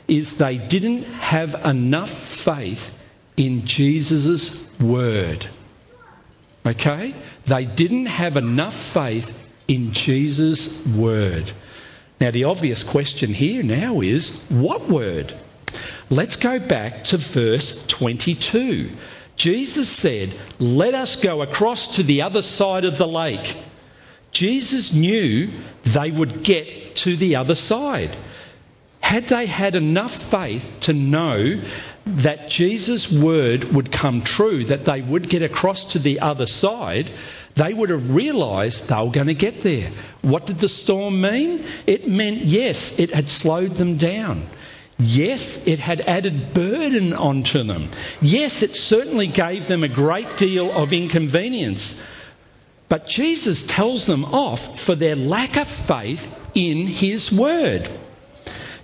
is 0.08 0.38
they 0.38 0.58
didn't 0.58 1.04
have 1.04 1.66
enough 1.66 2.10
faith 2.10 2.98
in 3.36 3.66
Jesus' 3.66 4.58
word. 4.80 5.46
Okay? 6.66 7.14
They 7.46 7.66
didn't 7.66 8.06
have 8.06 8.38
enough 8.38 8.74
faith 8.74 9.30
in 9.68 9.92
Jesus' 9.92 10.86
word. 10.88 11.52
Now, 12.22 12.32
the 12.32 12.46
obvious 12.46 12.86
question 12.86 13.34
here 13.34 13.64
now 13.64 14.00
is 14.00 14.42
what 14.48 14.88
word? 14.88 15.34
Let's 16.10 16.38
go 16.38 16.58
back 16.58 17.04
to 17.06 17.18
verse 17.18 17.86
22. 17.88 18.92
Jesus 19.38 19.88
said, 19.88 20.34
Let 20.60 20.96
us 20.96 21.16
go 21.16 21.42
across 21.44 21.96
to 21.96 22.04
the 22.04 22.24
other 22.24 22.42
side 22.42 22.86
of 22.86 22.98
the 22.98 23.08
lake. 23.08 23.56
Jesus 24.32 24.94
knew 24.94 25.50
they 25.84 26.12
would 26.12 26.44
get 26.44 26.96
to 26.98 27.16
the 27.16 27.38
other 27.38 27.56
side. 27.56 28.16
Had 29.00 29.28
they 29.28 29.46
had 29.46 29.76
enough 29.76 30.12
faith 30.12 30.80
to 30.82 30.94
know 30.94 31.62
that 32.08 32.50
Jesus' 32.50 33.12
word 33.12 33.64
would 33.66 33.92
come 33.92 34.22
true, 34.22 34.66
that 34.66 34.86
they 34.86 35.02
would 35.02 35.30
get 35.30 35.44
across 35.44 35.94
to 35.94 36.00
the 36.00 36.22
other 36.22 36.48
side, 36.48 37.12
they 37.56 37.74
would 37.74 37.90
have 37.90 38.16
realised 38.16 38.90
they 38.90 38.96
were 38.96 39.12
going 39.12 39.28
to 39.28 39.34
get 39.34 39.62
there. 39.62 39.92
What 40.24 40.48
did 40.48 40.58
the 40.58 40.70
storm 40.70 41.22
mean? 41.22 41.64
It 41.86 42.08
meant, 42.08 42.40
yes, 42.40 43.00
it 43.00 43.12
had 43.12 43.30
slowed 43.30 43.76
them 43.76 43.98
down. 43.98 44.46
Yes, 45.00 45.68
it 45.68 45.80
had 45.80 46.02
added 46.02 46.54
burden 46.54 47.14
onto 47.14 47.64
them. 47.64 47.90
Yes, 48.20 48.64
it 48.64 48.76
certainly 48.76 49.28
gave 49.28 49.68
them 49.68 49.84
a 49.84 49.88
great 49.88 50.38
deal 50.38 50.72
of 50.72 50.92
inconvenience. 50.92 52.04
But 52.90 53.08
Jesus 53.08 53.64
tells 53.64 54.06
them 54.06 54.26
off 54.26 54.80
for 54.80 54.96
their 54.96 55.16
lack 55.16 55.58
of 55.58 55.68
faith 55.68 56.28
in 56.56 56.88
his 56.88 57.32
word. 57.32 57.90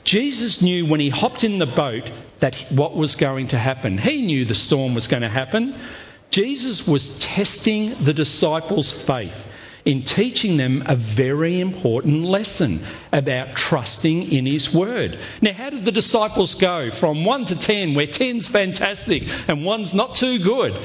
Jesus 0.04 0.62
knew 0.62 0.86
when 0.86 1.00
he 1.00 1.10
hopped 1.10 1.44
in 1.44 1.58
the 1.58 1.66
boat 1.66 2.12
that 2.40 2.56
what 2.70 2.96
was 2.96 3.16
going 3.16 3.48
to 3.50 3.58
happen. 3.58 3.98
He 3.98 4.22
knew 4.22 4.46
the 4.46 4.54
storm 4.54 4.94
was 4.94 5.08
going 5.08 5.24
to 5.24 5.30
happen. 5.30 5.74
Jesus 6.30 6.86
was 6.86 7.20
testing 7.20 7.96
the 7.96 8.14
disciples' 8.14 8.92
faith 8.92 9.48
in 9.86 10.04
teaching 10.04 10.58
them 10.58 10.84
a 10.86 10.96
very 10.96 11.60
important 11.60 12.24
lesson 12.24 12.82
about 13.12 13.56
trusting 13.56 14.32
in 14.32 14.46
his 14.46 14.74
word. 14.74 15.18
Now, 15.42 15.54
how 15.54 15.70
did 15.70 15.84
the 15.84 15.92
disciples 15.92 16.56
go 16.56 16.90
from 16.90 17.26
1 17.26 17.46
to 17.46 17.60
10, 17.60 17.94
where 17.94 18.08
10's 18.08 18.48
fantastic 18.48 19.24
and 19.50 19.60
1's 19.60 19.94
not 19.94 20.16
too 20.16 20.40
good? 20.40 20.78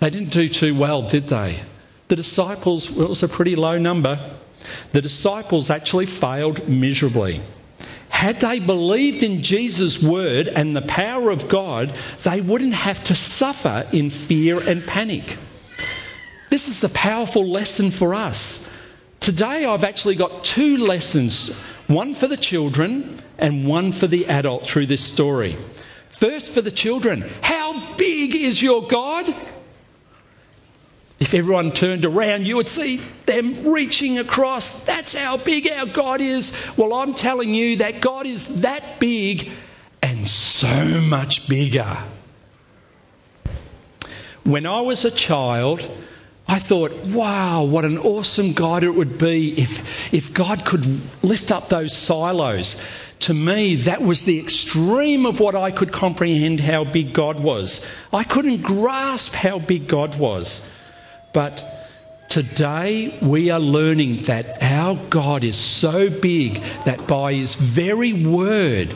They 0.00 0.10
didn't 0.10 0.30
do 0.30 0.48
too 0.48 0.74
well, 0.74 1.02
did 1.02 1.28
they? 1.28 1.56
The 2.08 2.16
disciples, 2.16 2.90
well, 2.90 3.06
it 3.06 3.08
was 3.08 3.22
a 3.22 3.28
pretty 3.28 3.56
low 3.56 3.78
number. 3.78 4.18
The 4.92 5.02
disciples 5.02 5.70
actually 5.70 6.06
failed 6.06 6.68
miserably. 6.68 7.40
Had 8.08 8.40
they 8.40 8.58
believed 8.58 9.22
in 9.22 9.42
Jesus' 9.42 10.02
word 10.02 10.48
and 10.48 10.76
the 10.76 10.82
power 10.82 11.30
of 11.30 11.48
God, 11.48 11.94
they 12.24 12.42
wouldn't 12.42 12.74
have 12.74 13.02
to 13.04 13.14
suffer 13.14 13.86
in 13.92 14.10
fear 14.10 14.60
and 14.60 14.84
panic. 14.84 15.38
This 16.50 16.68
is 16.68 16.80
the 16.80 16.88
powerful 16.88 17.48
lesson 17.48 17.92
for 17.92 18.14
us. 18.14 18.68
Today, 19.20 19.64
I've 19.64 19.84
actually 19.84 20.16
got 20.16 20.44
two 20.44 20.78
lessons 20.78 21.56
one 21.86 22.14
for 22.14 22.26
the 22.26 22.36
children 22.36 23.18
and 23.38 23.66
one 23.66 23.92
for 23.92 24.06
the 24.06 24.26
adult 24.26 24.64
through 24.64 24.86
this 24.86 25.02
story. 25.02 25.56
First, 26.10 26.52
for 26.52 26.60
the 26.60 26.70
children, 26.70 27.24
how 27.40 27.96
big 27.96 28.34
is 28.34 28.60
your 28.60 28.86
God? 28.86 29.26
If 31.20 31.34
everyone 31.34 31.72
turned 31.72 32.04
around, 32.04 32.46
you 32.46 32.56
would 32.56 32.68
see 32.68 32.96
them 33.26 33.68
reaching 33.68 34.18
across. 34.18 34.84
That's 34.84 35.14
how 35.14 35.36
big 35.36 35.70
our 35.70 35.86
God 35.86 36.20
is. 36.20 36.52
Well, 36.76 36.94
I'm 36.94 37.14
telling 37.14 37.54
you 37.54 37.76
that 37.76 38.00
God 38.00 38.26
is 38.26 38.62
that 38.62 38.98
big 38.98 39.50
and 40.02 40.26
so 40.26 41.00
much 41.00 41.48
bigger. 41.48 41.96
When 44.44 44.66
I 44.66 44.80
was 44.80 45.04
a 45.04 45.10
child, 45.10 45.86
I 46.50 46.58
thought, 46.58 46.90
wow, 47.06 47.62
what 47.62 47.84
an 47.84 47.96
awesome 47.96 48.54
God 48.54 48.82
it 48.82 48.92
would 48.92 49.18
be 49.18 49.56
if, 49.56 50.12
if 50.12 50.34
God 50.34 50.64
could 50.64 50.84
lift 51.22 51.52
up 51.52 51.68
those 51.68 51.96
silos. 51.96 52.84
To 53.20 53.34
me, 53.34 53.76
that 53.76 54.02
was 54.02 54.24
the 54.24 54.40
extreme 54.40 55.26
of 55.26 55.38
what 55.38 55.54
I 55.54 55.70
could 55.70 55.92
comprehend 55.92 56.58
how 56.58 56.82
big 56.82 57.12
God 57.12 57.38
was. 57.38 57.88
I 58.12 58.24
couldn't 58.24 58.62
grasp 58.62 59.32
how 59.32 59.60
big 59.60 59.86
God 59.86 60.18
was. 60.18 60.68
But 61.32 61.64
today 62.28 63.16
we 63.22 63.50
are 63.50 63.60
learning 63.60 64.22
that 64.22 64.60
our 64.60 64.96
God 65.08 65.44
is 65.44 65.56
so 65.56 66.10
big 66.10 66.54
that 66.84 67.06
by 67.06 67.34
his 67.34 67.54
very 67.54 68.12
word 68.12 68.92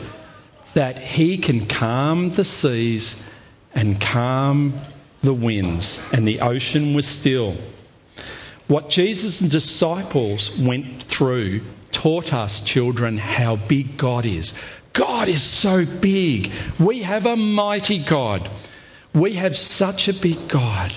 that 0.73 0.99
he 0.99 1.37
can 1.37 1.67
calm 1.67 2.31
the 2.31 2.43
seas 2.43 3.25
and 3.73 4.01
calm 4.01 4.73
the 5.25 5.33
winds 5.33 6.11
and 6.13 6.27
the 6.27 6.41
ocean 6.41 6.93
was 6.93 7.07
still. 7.07 7.55
What 8.67 8.89
Jesus 8.89 9.41
and 9.41 9.51
disciples 9.51 10.57
went 10.57 11.03
through 11.03 11.61
taught 11.91 12.33
us 12.33 12.61
children 12.61 13.17
how 13.17 13.55
big 13.55 13.97
God 13.97 14.25
is. 14.25 14.59
God 14.93 15.27
is 15.27 15.43
so 15.43 15.85
big. 15.85 16.51
We 16.79 17.03
have 17.03 17.25
a 17.25 17.35
mighty 17.35 17.99
God. 17.99 18.49
We 19.13 19.33
have 19.33 19.55
such 19.55 20.07
a 20.07 20.13
big 20.13 20.47
God. 20.47 20.93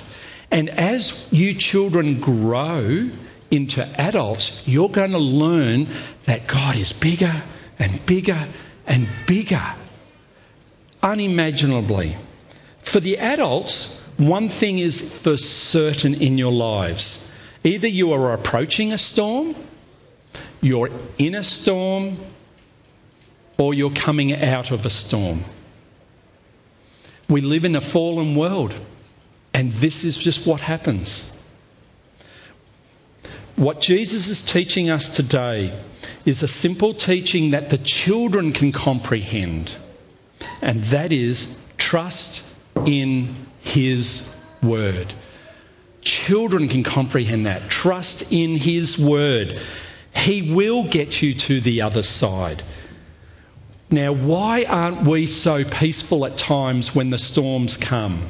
And 0.50 0.70
as 0.70 1.28
you 1.30 1.54
children 1.54 2.20
grow 2.20 3.10
into 3.50 3.84
adults, 4.00 4.66
you're 4.66 4.88
going 4.88 5.12
to 5.12 5.18
learn 5.18 5.88
that 6.24 6.46
God 6.46 6.76
is 6.76 6.92
bigger 6.92 7.42
and 7.78 8.04
bigger 8.06 8.46
and 8.86 9.08
bigger, 9.26 9.62
unimaginably. 11.02 12.16
For 12.82 13.00
the 13.00 13.18
adults, 13.18 13.97
one 14.18 14.48
thing 14.48 14.78
is 14.78 15.00
for 15.22 15.36
certain 15.36 16.14
in 16.14 16.38
your 16.38 16.52
lives 16.52 17.24
either 17.64 17.88
you 17.88 18.12
are 18.12 18.32
approaching 18.32 18.92
a 18.92 18.98
storm, 18.98 19.54
you're 20.60 20.90
in 21.18 21.34
a 21.34 21.42
storm, 21.42 22.16
or 23.58 23.74
you're 23.74 23.90
coming 23.90 24.32
out 24.32 24.70
of 24.70 24.86
a 24.86 24.90
storm. 24.90 25.42
We 27.28 27.40
live 27.40 27.64
in 27.64 27.74
a 27.76 27.80
fallen 27.80 28.36
world. 28.36 28.74
And 29.52 29.72
this 29.72 30.04
is 30.04 30.16
just 30.16 30.46
what 30.46 30.60
happens. 30.60 31.36
What 33.56 33.80
Jesus 33.80 34.28
is 34.28 34.42
teaching 34.42 34.88
us 34.88 35.10
today 35.10 35.76
is 36.24 36.44
a 36.44 36.48
simple 36.48 36.94
teaching 36.94 37.50
that 37.50 37.70
the 37.70 37.78
children 37.78 38.52
can 38.52 38.70
comprehend, 38.70 39.74
and 40.62 40.80
that 40.84 41.10
is 41.10 41.60
trust 41.76 42.54
in 42.86 43.34
His 43.60 44.34
Word. 44.62 45.12
Children 46.02 46.68
can 46.68 46.82
comprehend 46.84 47.46
that. 47.46 47.68
Trust 47.68 48.32
in 48.32 48.56
His 48.56 48.98
Word. 48.98 49.60
He 50.14 50.52
will 50.52 50.84
get 50.84 51.22
you 51.22 51.34
to 51.34 51.60
the 51.60 51.82
other 51.82 52.02
side. 52.02 52.62
Now, 53.90 54.12
why 54.12 54.64
aren't 54.64 55.06
we 55.06 55.26
so 55.26 55.64
peaceful 55.64 56.26
at 56.26 56.36
times 56.36 56.94
when 56.94 57.10
the 57.10 57.18
storms 57.18 57.76
come? 57.76 58.20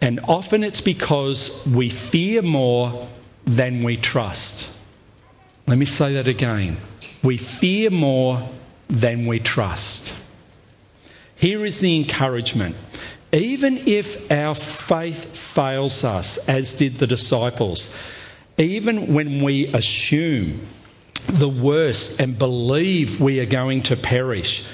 And 0.00 0.20
often 0.26 0.64
it's 0.64 0.80
because 0.80 1.64
we 1.64 1.88
fear 1.90 2.42
more 2.42 3.06
than 3.44 3.82
we 3.84 3.96
trust. 3.96 4.76
Let 5.66 5.78
me 5.78 5.86
say 5.86 6.14
that 6.14 6.26
again. 6.26 6.76
We 7.22 7.36
fear 7.36 7.90
more 7.90 8.42
than 8.88 9.26
we 9.26 9.38
trust. 9.38 10.16
Here 11.36 11.64
is 11.64 11.78
the 11.78 11.96
encouragement. 11.96 12.74
Even 13.32 13.88
if 13.88 14.30
our 14.30 14.54
faith 14.54 15.36
fails 15.36 16.04
us, 16.04 16.36
as 16.48 16.74
did 16.74 16.96
the 16.96 17.06
disciples, 17.06 17.96
even 18.58 19.14
when 19.14 19.42
we 19.42 19.66
assume 19.68 20.60
the 21.26 21.48
worst 21.48 22.20
and 22.20 22.38
believe 22.38 23.20
we 23.20 23.40
are 23.40 23.46
going 23.46 23.82
to 23.84 23.96
perish, 23.96 24.64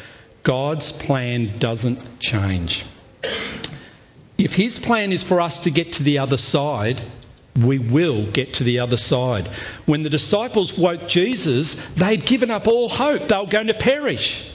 God's 0.42 0.90
plan 0.90 1.59
doesn't 1.59 2.18
change. 2.18 2.85
If 4.37 4.55
his 4.55 4.79
plan 4.79 5.12
is 5.12 5.23
for 5.23 5.40
us 5.40 5.64
to 5.64 5.71
get 5.71 5.94
to 5.94 6.03
the 6.03 6.18
other 6.18 6.37
side, 6.37 7.01
we 7.57 7.79
will 7.79 8.25
get 8.25 8.55
to 8.55 8.64
the 8.64 8.81
other 8.81 8.97
side. 8.97 9.49
When 9.87 10.03
the 10.03 10.11
disciples 10.11 10.77
woke 10.77 11.09
Jesus, 11.09 11.75
they'd 11.94 12.25
given 12.25 12.51
up 12.51 12.66
all 12.66 12.88
hope. 12.88 13.29
They 13.29 13.37
were 13.37 13.47
going 13.47 13.66
to 13.68 13.75
perish. 13.75 14.51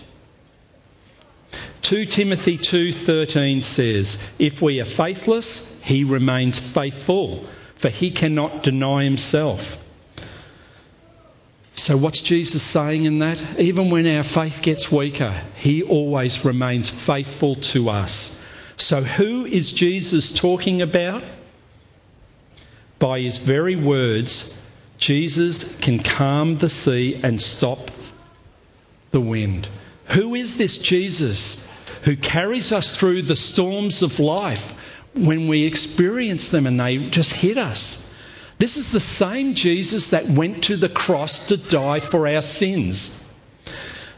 2 1.84 2.06
Timothy 2.06 2.58
2:13 2.58 3.62
says, 3.62 4.18
"If 4.40 4.62
we 4.62 4.80
are 4.80 4.86
faithless, 4.86 5.70
he 5.84 6.06
remains 6.06 6.58
faithful, 6.58 7.46
for 7.76 7.90
he 7.90 8.10
cannot 8.10 8.64
deny 8.64 9.04
himself." 9.04 9.78
So 11.74 11.98
what's 11.98 12.22
Jesus 12.22 12.64
saying 12.64 13.04
in 13.04 13.20
that? 13.20 13.38
Even 13.60 13.90
when 13.90 14.08
our 14.08 14.24
faith 14.24 14.62
gets 14.62 14.90
weaker, 14.90 15.34
he 15.58 15.84
always 15.84 16.46
remains 16.46 16.90
faithful 16.90 17.56
to 17.74 17.90
us. 17.90 18.40
So 18.78 19.02
who 19.02 19.46
is 19.46 19.74
Jesus 19.74 20.32
talking 20.32 20.82
about? 20.82 21.22
By 22.98 23.20
his 23.20 23.40
very 23.40 23.76
words, 23.76 24.54
Jesus 24.98 25.66
can 25.82 26.00
calm 26.00 26.58
the 26.58 26.70
sea 26.70 27.20
and 27.22 27.42
stop 27.42 27.92
the 29.12 29.20
wind. 29.20 29.68
Who 30.06 30.34
is 30.36 30.56
this 30.56 30.78
Jesus 30.78 31.68
who 32.04 32.16
carries 32.16 32.72
us 32.72 32.96
through 32.96 33.24
the 33.24 33.36
storms 33.36 34.02
of 34.02 34.20
life 34.20 34.74
when 35.14 35.48
we 35.48 35.66
experience 35.66 36.50
them 36.50 36.68
and 36.68 36.80
they 36.80 36.98
just 36.98 37.34
hit 37.34 37.58
us? 37.58 38.10
This 38.60 38.78
is 38.78 38.92
the 38.92 39.00
same 39.00 39.56
Jesus 39.56 40.08
that 40.12 40.26
went 40.26 40.66
to 40.66 40.78
the 40.78 40.90
cross 40.90 41.48
to 41.48 41.58
die 41.58 42.00
for 42.00 42.28
our 42.28 42.42
sins. 42.42 43.20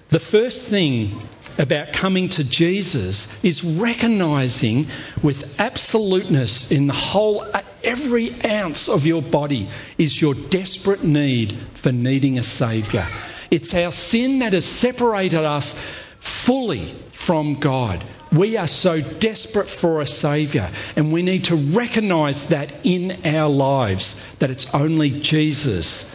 The 0.09 0.19
first 0.19 0.67
thing 0.67 1.27
about 1.57 1.93
coming 1.93 2.29
to 2.29 2.43
Jesus 2.43 3.43
is 3.43 3.63
recognizing 3.63 4.87
with 5.23 5.59
absoluteness 5.59 6.71
in 6.71 6.87
the 6.87 6.93
whole, 6.93 7.45
every 7.83 8.29
ounce 8.43 8.89
of 8.89 9.05
your 9.05 9.21
body 9.21 9.69
is 9.97 10.19
your 10.19 10.33
desperate 10.33 11.03
need 11.03 11.53
for 11.73 11.91
needing 11.91 12.37
a 12.37 12.43
Saviour. 12.43 13.07
It's 13.49 13.73
our 13.73 13.91
sin 13.91 14.39
that 14.39 14.53
has 14.53 14.65
separated 14.65 15.43
us 15.43 15.73
fully 16.19 16.93
from 17.25 17.55
God. 17.55 18.03
We 18.31 18.57
are 18.57 18.67
so 18.67 19.01
desperate 19.01 19.67
for 19.67 19.99
a 19.99 20.05
Saviour, 20.05 20.69
and 20.95 21.11
we 21.11 21.23
need 21.23 21.45
to 21.45 21.55
recognise 21.55 22.45
that 22.45 22.71
in 22.83 23.25
our 23.25 23.49
lives, 23.49 24.23
that 24.37 24.51
it's 24.51 24.73
only 24.75 25.21
Jesus. 25.21 26.13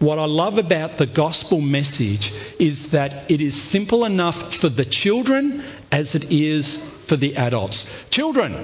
What 0.00 0.18
I 0.18 0.24
love 0.24 0.58
about 0.58 0.96
the 0.96 1.06
gospel 1.06 1.60
message 1.60 2.32
is 2.58 2.90
that 2.92 3.30
it 3.30 3.40
is 3.40 3.60
simple 3.60 4.04
enough 4.04 4.54
for 4.54 4.68
the 4.68 4.84
children 4.84 5.62
as 5.92 6.14
it 6.14 6.32
is 6.32 6.76
for 7.06 7.16
the 7.16 7.36
adults. 7.36 7.94
Children, 8.10 8.56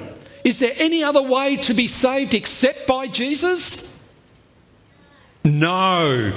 is 0.42 0.58
there 0.58 0.74
any 0.76 1.04
other 1.04 1.22
way 1.22 1.56
to 1.56 1.74
be 1.74 1.86
saved 1.86 2.34
except 2.34 2.86
by 2.86 3.06
Jesus? 3.06 3.94
No. 5.44 6.32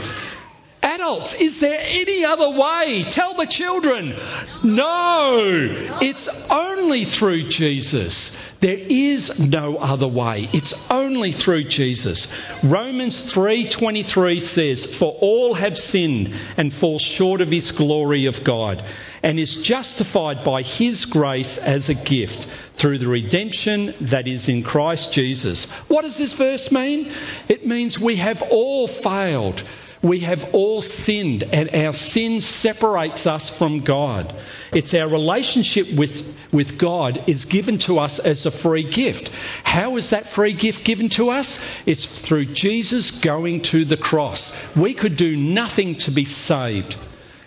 Adults, 0.89 1.35
is 1.35 1.59
there 1.59 1.79
any 1.79 2.25
other 2.25 2.49
way? 2.49 3.05
Tell 3.11 3.35
the 3.35 3.45
children. 3.45 4.15
No. 4.63 5.67
It's 6.01 6.27
only 6.49 7.03
through 7.03 7.43
Jesus. 7.43 8.35
There 8.59 8.79
is 8.79 9.39
no 9.39 9.77
other 9.77 10.07
way. 10.07 10.49
It's 10.51 10.73
only 10.89 11.31
through 11.31 11.65
Jesus. 11.65 12.27
Romans 12.63 13.19
3:23 13.19 14.39
says, 14.39 14.87
"For 14.87 15.15
all 15.21 15.53
have 15.53 15.77
sinned 15.77 16.31
and 16.57 16.73
fall 16.73 16.97
short 16.97 17.41
of 17.41 17.51
his 17.51 17.71
glory 17.71 18.25
of 18.25 18.43
God, 18.43 18.81
and 19.21 19.39
is 19.39 19.61
justified 19.61 20.43
by 20.43 20.63
his 20.63 21.05
grace 21.05 21.59
as 21.59 21.89
a 21.89 21.93
gift 21.93 22.47
through 22.75 22.97
the 22.97 23.07
redemption 23.07 23.93
that 24.01 24.27
is 24.27 24.49
in 24.49 24.63
Christ 24.63 25.13
Jesus." 25.13 25.65
What 25.87 26.01
does 26.01 26.17
this 26.17 26.33
verse 26.33 26.71
mean? 26.71 27.11
It 27.47 27.67
means 27.67 27.99
we 27.99 28.15
have 28.15 28.41
all 28.41 28.87
failed. 28.87 29.61
We 30.01 30.21
have 30.21 30.53
all 30.53 30.81
sinned, 30.81 31.43
and 31.43 31.75
our 31.75 31.91
sin 31.91 32.39
separates 32.39 33.27
us 33.27 33.49
from 33.49 33.81
God. 33.81 34.33
It's 34.71 34.93
our 34.93 35.09
relationship 35.09 35.91
with, 35.91 36.53
with 36.53 36.77
God 36.77 37.23
is 37.27 37.43
given 37.45 37.79
to 37.79 37.99
us 37.99 38.19
as 38.19 38.45
a 38.45 38.51
free 38.51 38.83
gift. 38.83 39.29
How 39.63 39.97
is 39.97 40.11
that 40.11 40.27
free 40.27 40.53
gift 40.53 40.85
given 40.85 41.09
to 41.09 41.31
us? 41.31 41.59
It's 41.85 42.05
through 42.05 42.45
Jesus 42.45 43.19
going 43.19 43.61
to 43.63 43.83
the 43.83 43.97
cross. 43.97 44.55
We 44.73 44.93
could 44.93 45.17
do 45.17 45.35
nothing 45.35 45.95
to 45.95 46.11
be 46.11 46.23
saved. 46.23 46.97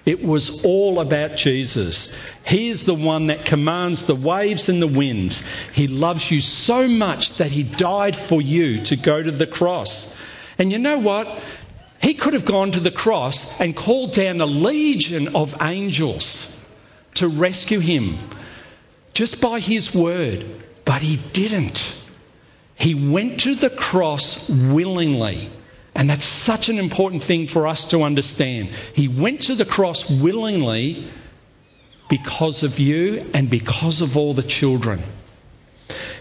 It 0.05 0.23
was 0.23 0.65
all 0.65 1.01
about 1.01 1.37
Jesus. 1.37 2.19
He 2.45 2.69
is 2.69 2.85
the 2.85 2.95
one 2.95 3.29
that 3.29 3.47
commands 3.47 4.05
the 4.05 4.17
waves 4.17 4.69
and 4.69 4.83
the 4.83 4.89
winds. 4.89 5.43
He 5.73 5.87
loves 5.87 6.31
you 6.31 6.41
so 6.41 6.87
much 6.87 7.37
that 7.37 7.53
He 7.53 7.63
died 7.63 8.17
for 8.17 8.43
you 8.43 8.83
to 8.85 8.97
go 8.97 9.23
to 9.23 9.31
the 9.31 9.47
cross. 9.47 10.15
And 10.59 10.71
you 10.71 10.79
know 10.79 10.99
what? 10.99 11.41
He 12.03 12.15
could 12.15 12.35
have 12.35 12.45
gone 12.45 12.73
to 12.73 12.81
the 12.81 12.91
cross 12.91 13.61
and 13.61 13.77
called 13.77 14.13
down 14.13 14.41
a 14.41 14.47
legion 14.47 15.37
of 15.37 15.57
angels 15.63 16.59
to 17.15 17.29
rescue 17.29 17.79
him 17.79 18.19
just 19.15 19.41
by 19.41 19.61
his 19.61 19.95
word, 19.95 20.45
but 20.85 21.01
he 21.01 21.17
didn't. 21.33 21.97
He 22.75 22.95
went 22.95 23.41
to 23.41 23.55
the 23.55 23.71
cross 23.71 24.49
willingly. 24.51 25.49
And 25.95 26.11
that's 26.11 26.25
such 26.25 26.71
an 26.71 26.79
important 26.79 27.23
thing 27.23 27.47
for 27.47 27.69
us 27.69 27.91
to 27.91 28.03
understand. 28.03 28.71
He 28.95 29.07
went 29.07 29.43
to 29.43 29.55
the 29.55 29.67
cross 29.67 30.11
willingly 30.11 31.05
because 32.09 32.65
of 32.65 32.81
you 32.81 33.31
and 33.33 33.49
because 33.49 34.01
of 34.01 34.17
all 34.17 34.35
the 34.35 34.43
children. 34.43 35.01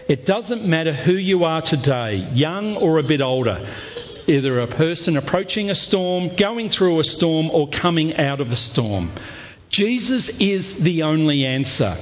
It 0.08 0.26
doesn't 0.26 0.64
matter 0.64 0.92
who 0.92 1.14
you 1.14 1.44
are 1.44 1.62
today, 1.62 2.16
young 2.34 2.76
or 2.76 2.98
a 2.98 3.02
bit 3.02 3.22
older 3.22 3.66
either 4.32 4.60
a 4.60 4.66
person 4.66 5.16
approaching 5.16 5.70
a 5.70 5.74
storm, 5.74 6.34
going 6.36 6.70
through 6.70 6.98
a 7.00 7.04
storm, 7.04 7.50
or 7.50 7.68
coming 7.68 8.16
out 8.16 8.40
of 8.40 8.50
a 8.50 8.56
storm. 8.56 9.10
Jesus 9.68 10.40
is 10.40 10.78
the 10.78 11.02
only 11.02 11.44
answer. 11.44 11.96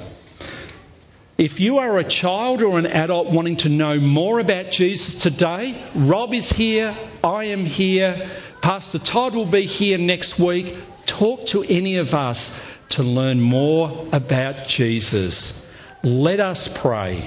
If 1.37 1.59
you 1.59 1.79
are 1.79 1.99
a 1.99 2.05
child 2.05 2.62
or 2.62 2.79
an 2.79 2.87
adult 2.87 3.31
wanting 3.31 3.57
to 3.59 3.69
know 3.69 3.99
more 3.99 4.38
about 4.38 4.71
Jesus 4.71 5.14
today, 5.23 5.75
Rob 5.95 6.33
is 6.35 6.51
here, 6.51 6.95
I 7.25 7.45
am 7.45 7.64
here, 7.64 8.29
Pastor 8.61 8.99
Todd 8.99 9.35
will 9.35 9.47
be 9.47 9.66
here 9.66 9.99
next 9.99 10.38
week. 10.38 10.77
Talk 11.07 11.47
to 11.47 11.64
any 11.64 11.97
of 11.97 12.14
us 12.14 12.62
to 12.90 13.03
learn 13.03 13.40
more 13.40 14.07
about 14.12 14.69
Jesus. 14.69 15.66
Let 16.03 16.40
us 16.40 16.69
pray. 16.69 17.27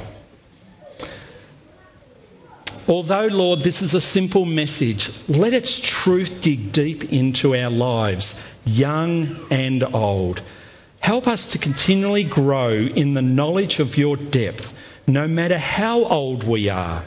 Although, 2.88 3.28
Lord, 3.28 3.62
this 3.62 3.82
is 3.82 3.94
a 3.94 4.02
simple 4.02 4.44
message, 4.46 5.10
let 5.30 5.54
its 5.54 5.80
truth 5.80 6.42
dig 6.42 6.74
deep 6.74 7.14
into 7.14 7.56
our 7.56 7.70
lives, 7.70 8.46
young 8.66 9.38
and 9.50 9.84
old. 9.84 10.42
Help 11.00 11.28
us 11.28 11.52
to 11.52 11.58
continually 11.58 12.26
grow 12.26 12.72
in 12.74 13.14
the 13.14 13.22
knowledge 13.22 13.80
of 13.80 13.98
your 13.98 14.18
depth, 14.18 14.78
no 15.08 15.28
matter 15.28 15.58
how 15.58 16.04
old 16.04 16.44
we 16.44 16.70
are. 16.70 17.04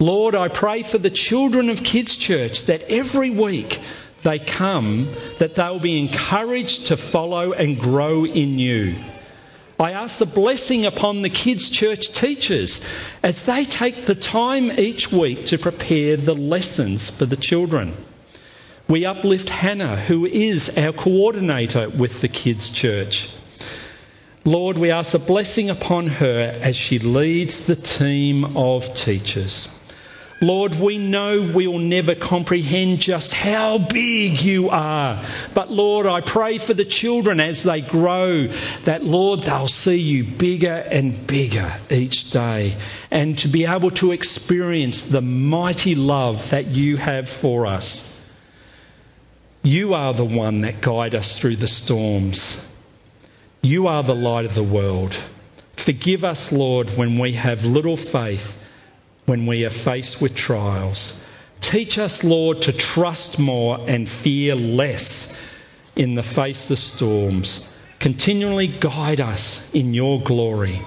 Lord, 0.00 0.34
I 0.34 0.48
pray 0.48 0.82
for 0.82 0.98
the 0.98 1.10
children 1.10 1.70
of 1.70 1.84
Kids 1.84 2.16
Church 2.16 2.66
that 2.66 2.82
every 2.90 3.30
week 3.30 3.80
they 4.24 4.40
come, 4.40 5.06
that 5.38 5.54
they'll 5.54 5.78
be 5.78 6.00
encouraged 6.00 6.88
to 6.88 6.96
follow 6.96 7.52
and 7.52 7.78
grow 7.78 8.24
in 8.26 8.58
you. 8.58 8.96
I 9.78 9.92
ask 9.92 10.18
the 10.18 10.26
blessing 10.26 10.86
upon 10.86 11.20
the 11.20 11.28
kids' 11.28 11.68
church 11.68 12.08
teachers 12.12 12.80
as 13.22 13.42
they 13.42 13.66
take 13.66 14.06
the 14.06 14.14
time 14.14 14.72
each 14.78 15.12
week 15.12 15.46
to 15.46 15.58
prepare 15.58 16.16
the 16.16 16.34
lessons 16.34 17.10
for 17.10 17.26
the 17.26 17.36
children. 17.36 17.92
We 18.88 19.04
uplift 19.04 19.50
Hannah, 19.50 19.96
who 19.96 20.24
is 20.24 20.78
our 20.78 20.92
coordinator 20.92 21.90
with 21.90 22.22
the 22.22 22.28
kids' 22.28 22.70
church. 22.70 23.28
Lord, 24.46 24.78
we 24.78 24.92
ask 24.92 25.12
a 25.12 25.18
blessing 25.18 25.68
upon 25.68 26.06
her 26.06 26.58
as 26.62 26.76
she 26.76 26.98
leads 26.98 27.66
the 27.66 27.76
team 27.76 28.56
of 28.56 28.94
teachers. 28.94 29.68
Lord, 30.40 30.74
we 30.74 30.98
know 30.98 31.40
we'll 31.40 31.78
never 31.78 32.14
comprehend 32.14 33.00
just 33.00 33.32
how 33.32 33.78
big 33.78 34.42
you 34.42 34.68
are. 34.68 35.24
But 35.54 35.72
Lord, 35.72 36.06
I 36.06 36.20
pray 36.20 36.58
for 36.58 36.74
the 36.74 36.84
children 36.84 37.40
as 37.40 37.62
they 37.62 37.80
grow 37.80 38.48
that, 38.84 39.02
Lord, 39.02 39.40
they'll 39.40 39.66
see 39.66 39.96
you 39.96 40.24
bigger 40.24 40.74
and 40.74 41.26
bigger 41.26 41.72
each 41.88 42.30
day 42.32 42.76
and 43.10 43.38
to 43.38 43.48
be 43.48 43.64
able 43.64 43.90
to 43.92 44.12
experience 44.12 45.02
the 45.02 45.22
mighty 45.22 45.94
love 45.94 46.50
that 46.50 46.66
you 46.66 46.98
have 46.98 47.30
for 47.30 47.64
us. 47.64 48.06
You 49.62 49.94
are 49.94 50.12
the 50.12 50.24
one 50.24 50.60
that 50.60 50.82
guide 50.82 51.14
us 51.14 51.38
through 51.38 51.56
the 51.56 51.66
storms. 51.66 52.62
You 53.62 53.86
are 53.86 54.02
the 54.02 54.14
light 54.14 54.44
of 54.44 54.54
the 54.54 54.62
world. 54.62 55.16
Forgive 55.76 56.24
us, 56.24 56.52
Lord, 56.52 56.90
when 56.90 57.18
we 57.18 57.32
have 57.32 57.64
little 57.64 57.96
faith 57.96 58.64
when 59.26 59.46
we 59.46 59.64
are 59.66 59.70
faced 59.70 60.20
with 60.22 60.34
trials. 60.34 61.22
Teach 61.60 61.98
us, 61.98 62.24
Lord, 62.24 62.62
to 62.62 62.72
trust 62.72 63.38
more 63.38 63.78
and 63.86 64.08
fear 64.08 64.54
less 64.54 65.36
in 65.94 66.14
the 66.14 66.22
face 66.22 66.70
of 66.70 66.78
storms. 66.78 67.68
Continually 67.98 68.66
guide 68.68 69.20
us 69.20 69.70
in 69.74 69.94
your 69.94 70.20
glory. 70.20 70.80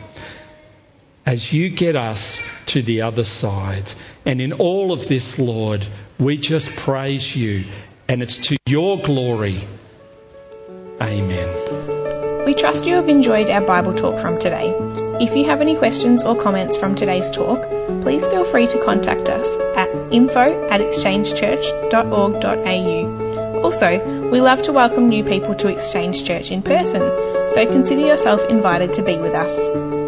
as 1.29 1.53
you 1.53 1.69
get 1.69 1.95
us 1.95 2.41
to 2.65 2.81
the 2.81 3.03
other 3.03 3.23
side. 3.23 3.93
And 4.25 4.41
in 4.41 4.53
all 4.53 4.91
of 4.91 5.07
this, 5.07 5.37
Lord, 5.37 5.85
we 6.19 6.37
just 6.37 6.75
praise 6.75 7.35
you, 7.35 7.65
and 8.07 8.23
it's 8.23 8.37
to 8.47 8.57
your 8.65 8.97
glory. 8.97 9.59
Amen. 10.99 12.45
We 12.45 12.55
trust 12.55 12.87
you 12.87 12.95
have 12.95 13.09
enjoyed 13.09 13.49
our 13.51 13.61
Bible 13.61 13.93
talk 13.93 14.19
from 14.19 14.39
today. 14.39 15.08
If 15.21 15.35
you 15.35 15.43
have 15.45 15.59
any 15.59 15.75
questions 15.75 16.23
or 16.23 16.35
comments 16.35 16.77
from 16.77 16.95
today's 16.95 17.31
talk, 17.31 17.67
please 18.01 18.25
feel 18.25 18.45
free 18.45 18.67
to 18.67 18.81
contact 18.83 19.27
us 19.27 19.57
at 19.75 19.89
info 20.13 20.69
at 20.69 20.79
exchangechurch.org.au. 20.79 23.61
Also, 23.61 24.29
we 24.29 24.39
love 24.39 24.61
to 24.61 24.71
welcome 24.71 25.09
new 25.09 25.25
people 25.25 25.55
to 25.55 25.67
Exchange 25.67 26.23
Church 26.23 26.51
in 26.51 26.61
person, 26.61 27.01
so 27.49 27.65
consider 27.65 28.07
yourself 28.07 28.45
invited 28.45 28.93
to 28.93 29.01
be 29.01 29.17
with 29.17 29.33
us. 29.33 29.98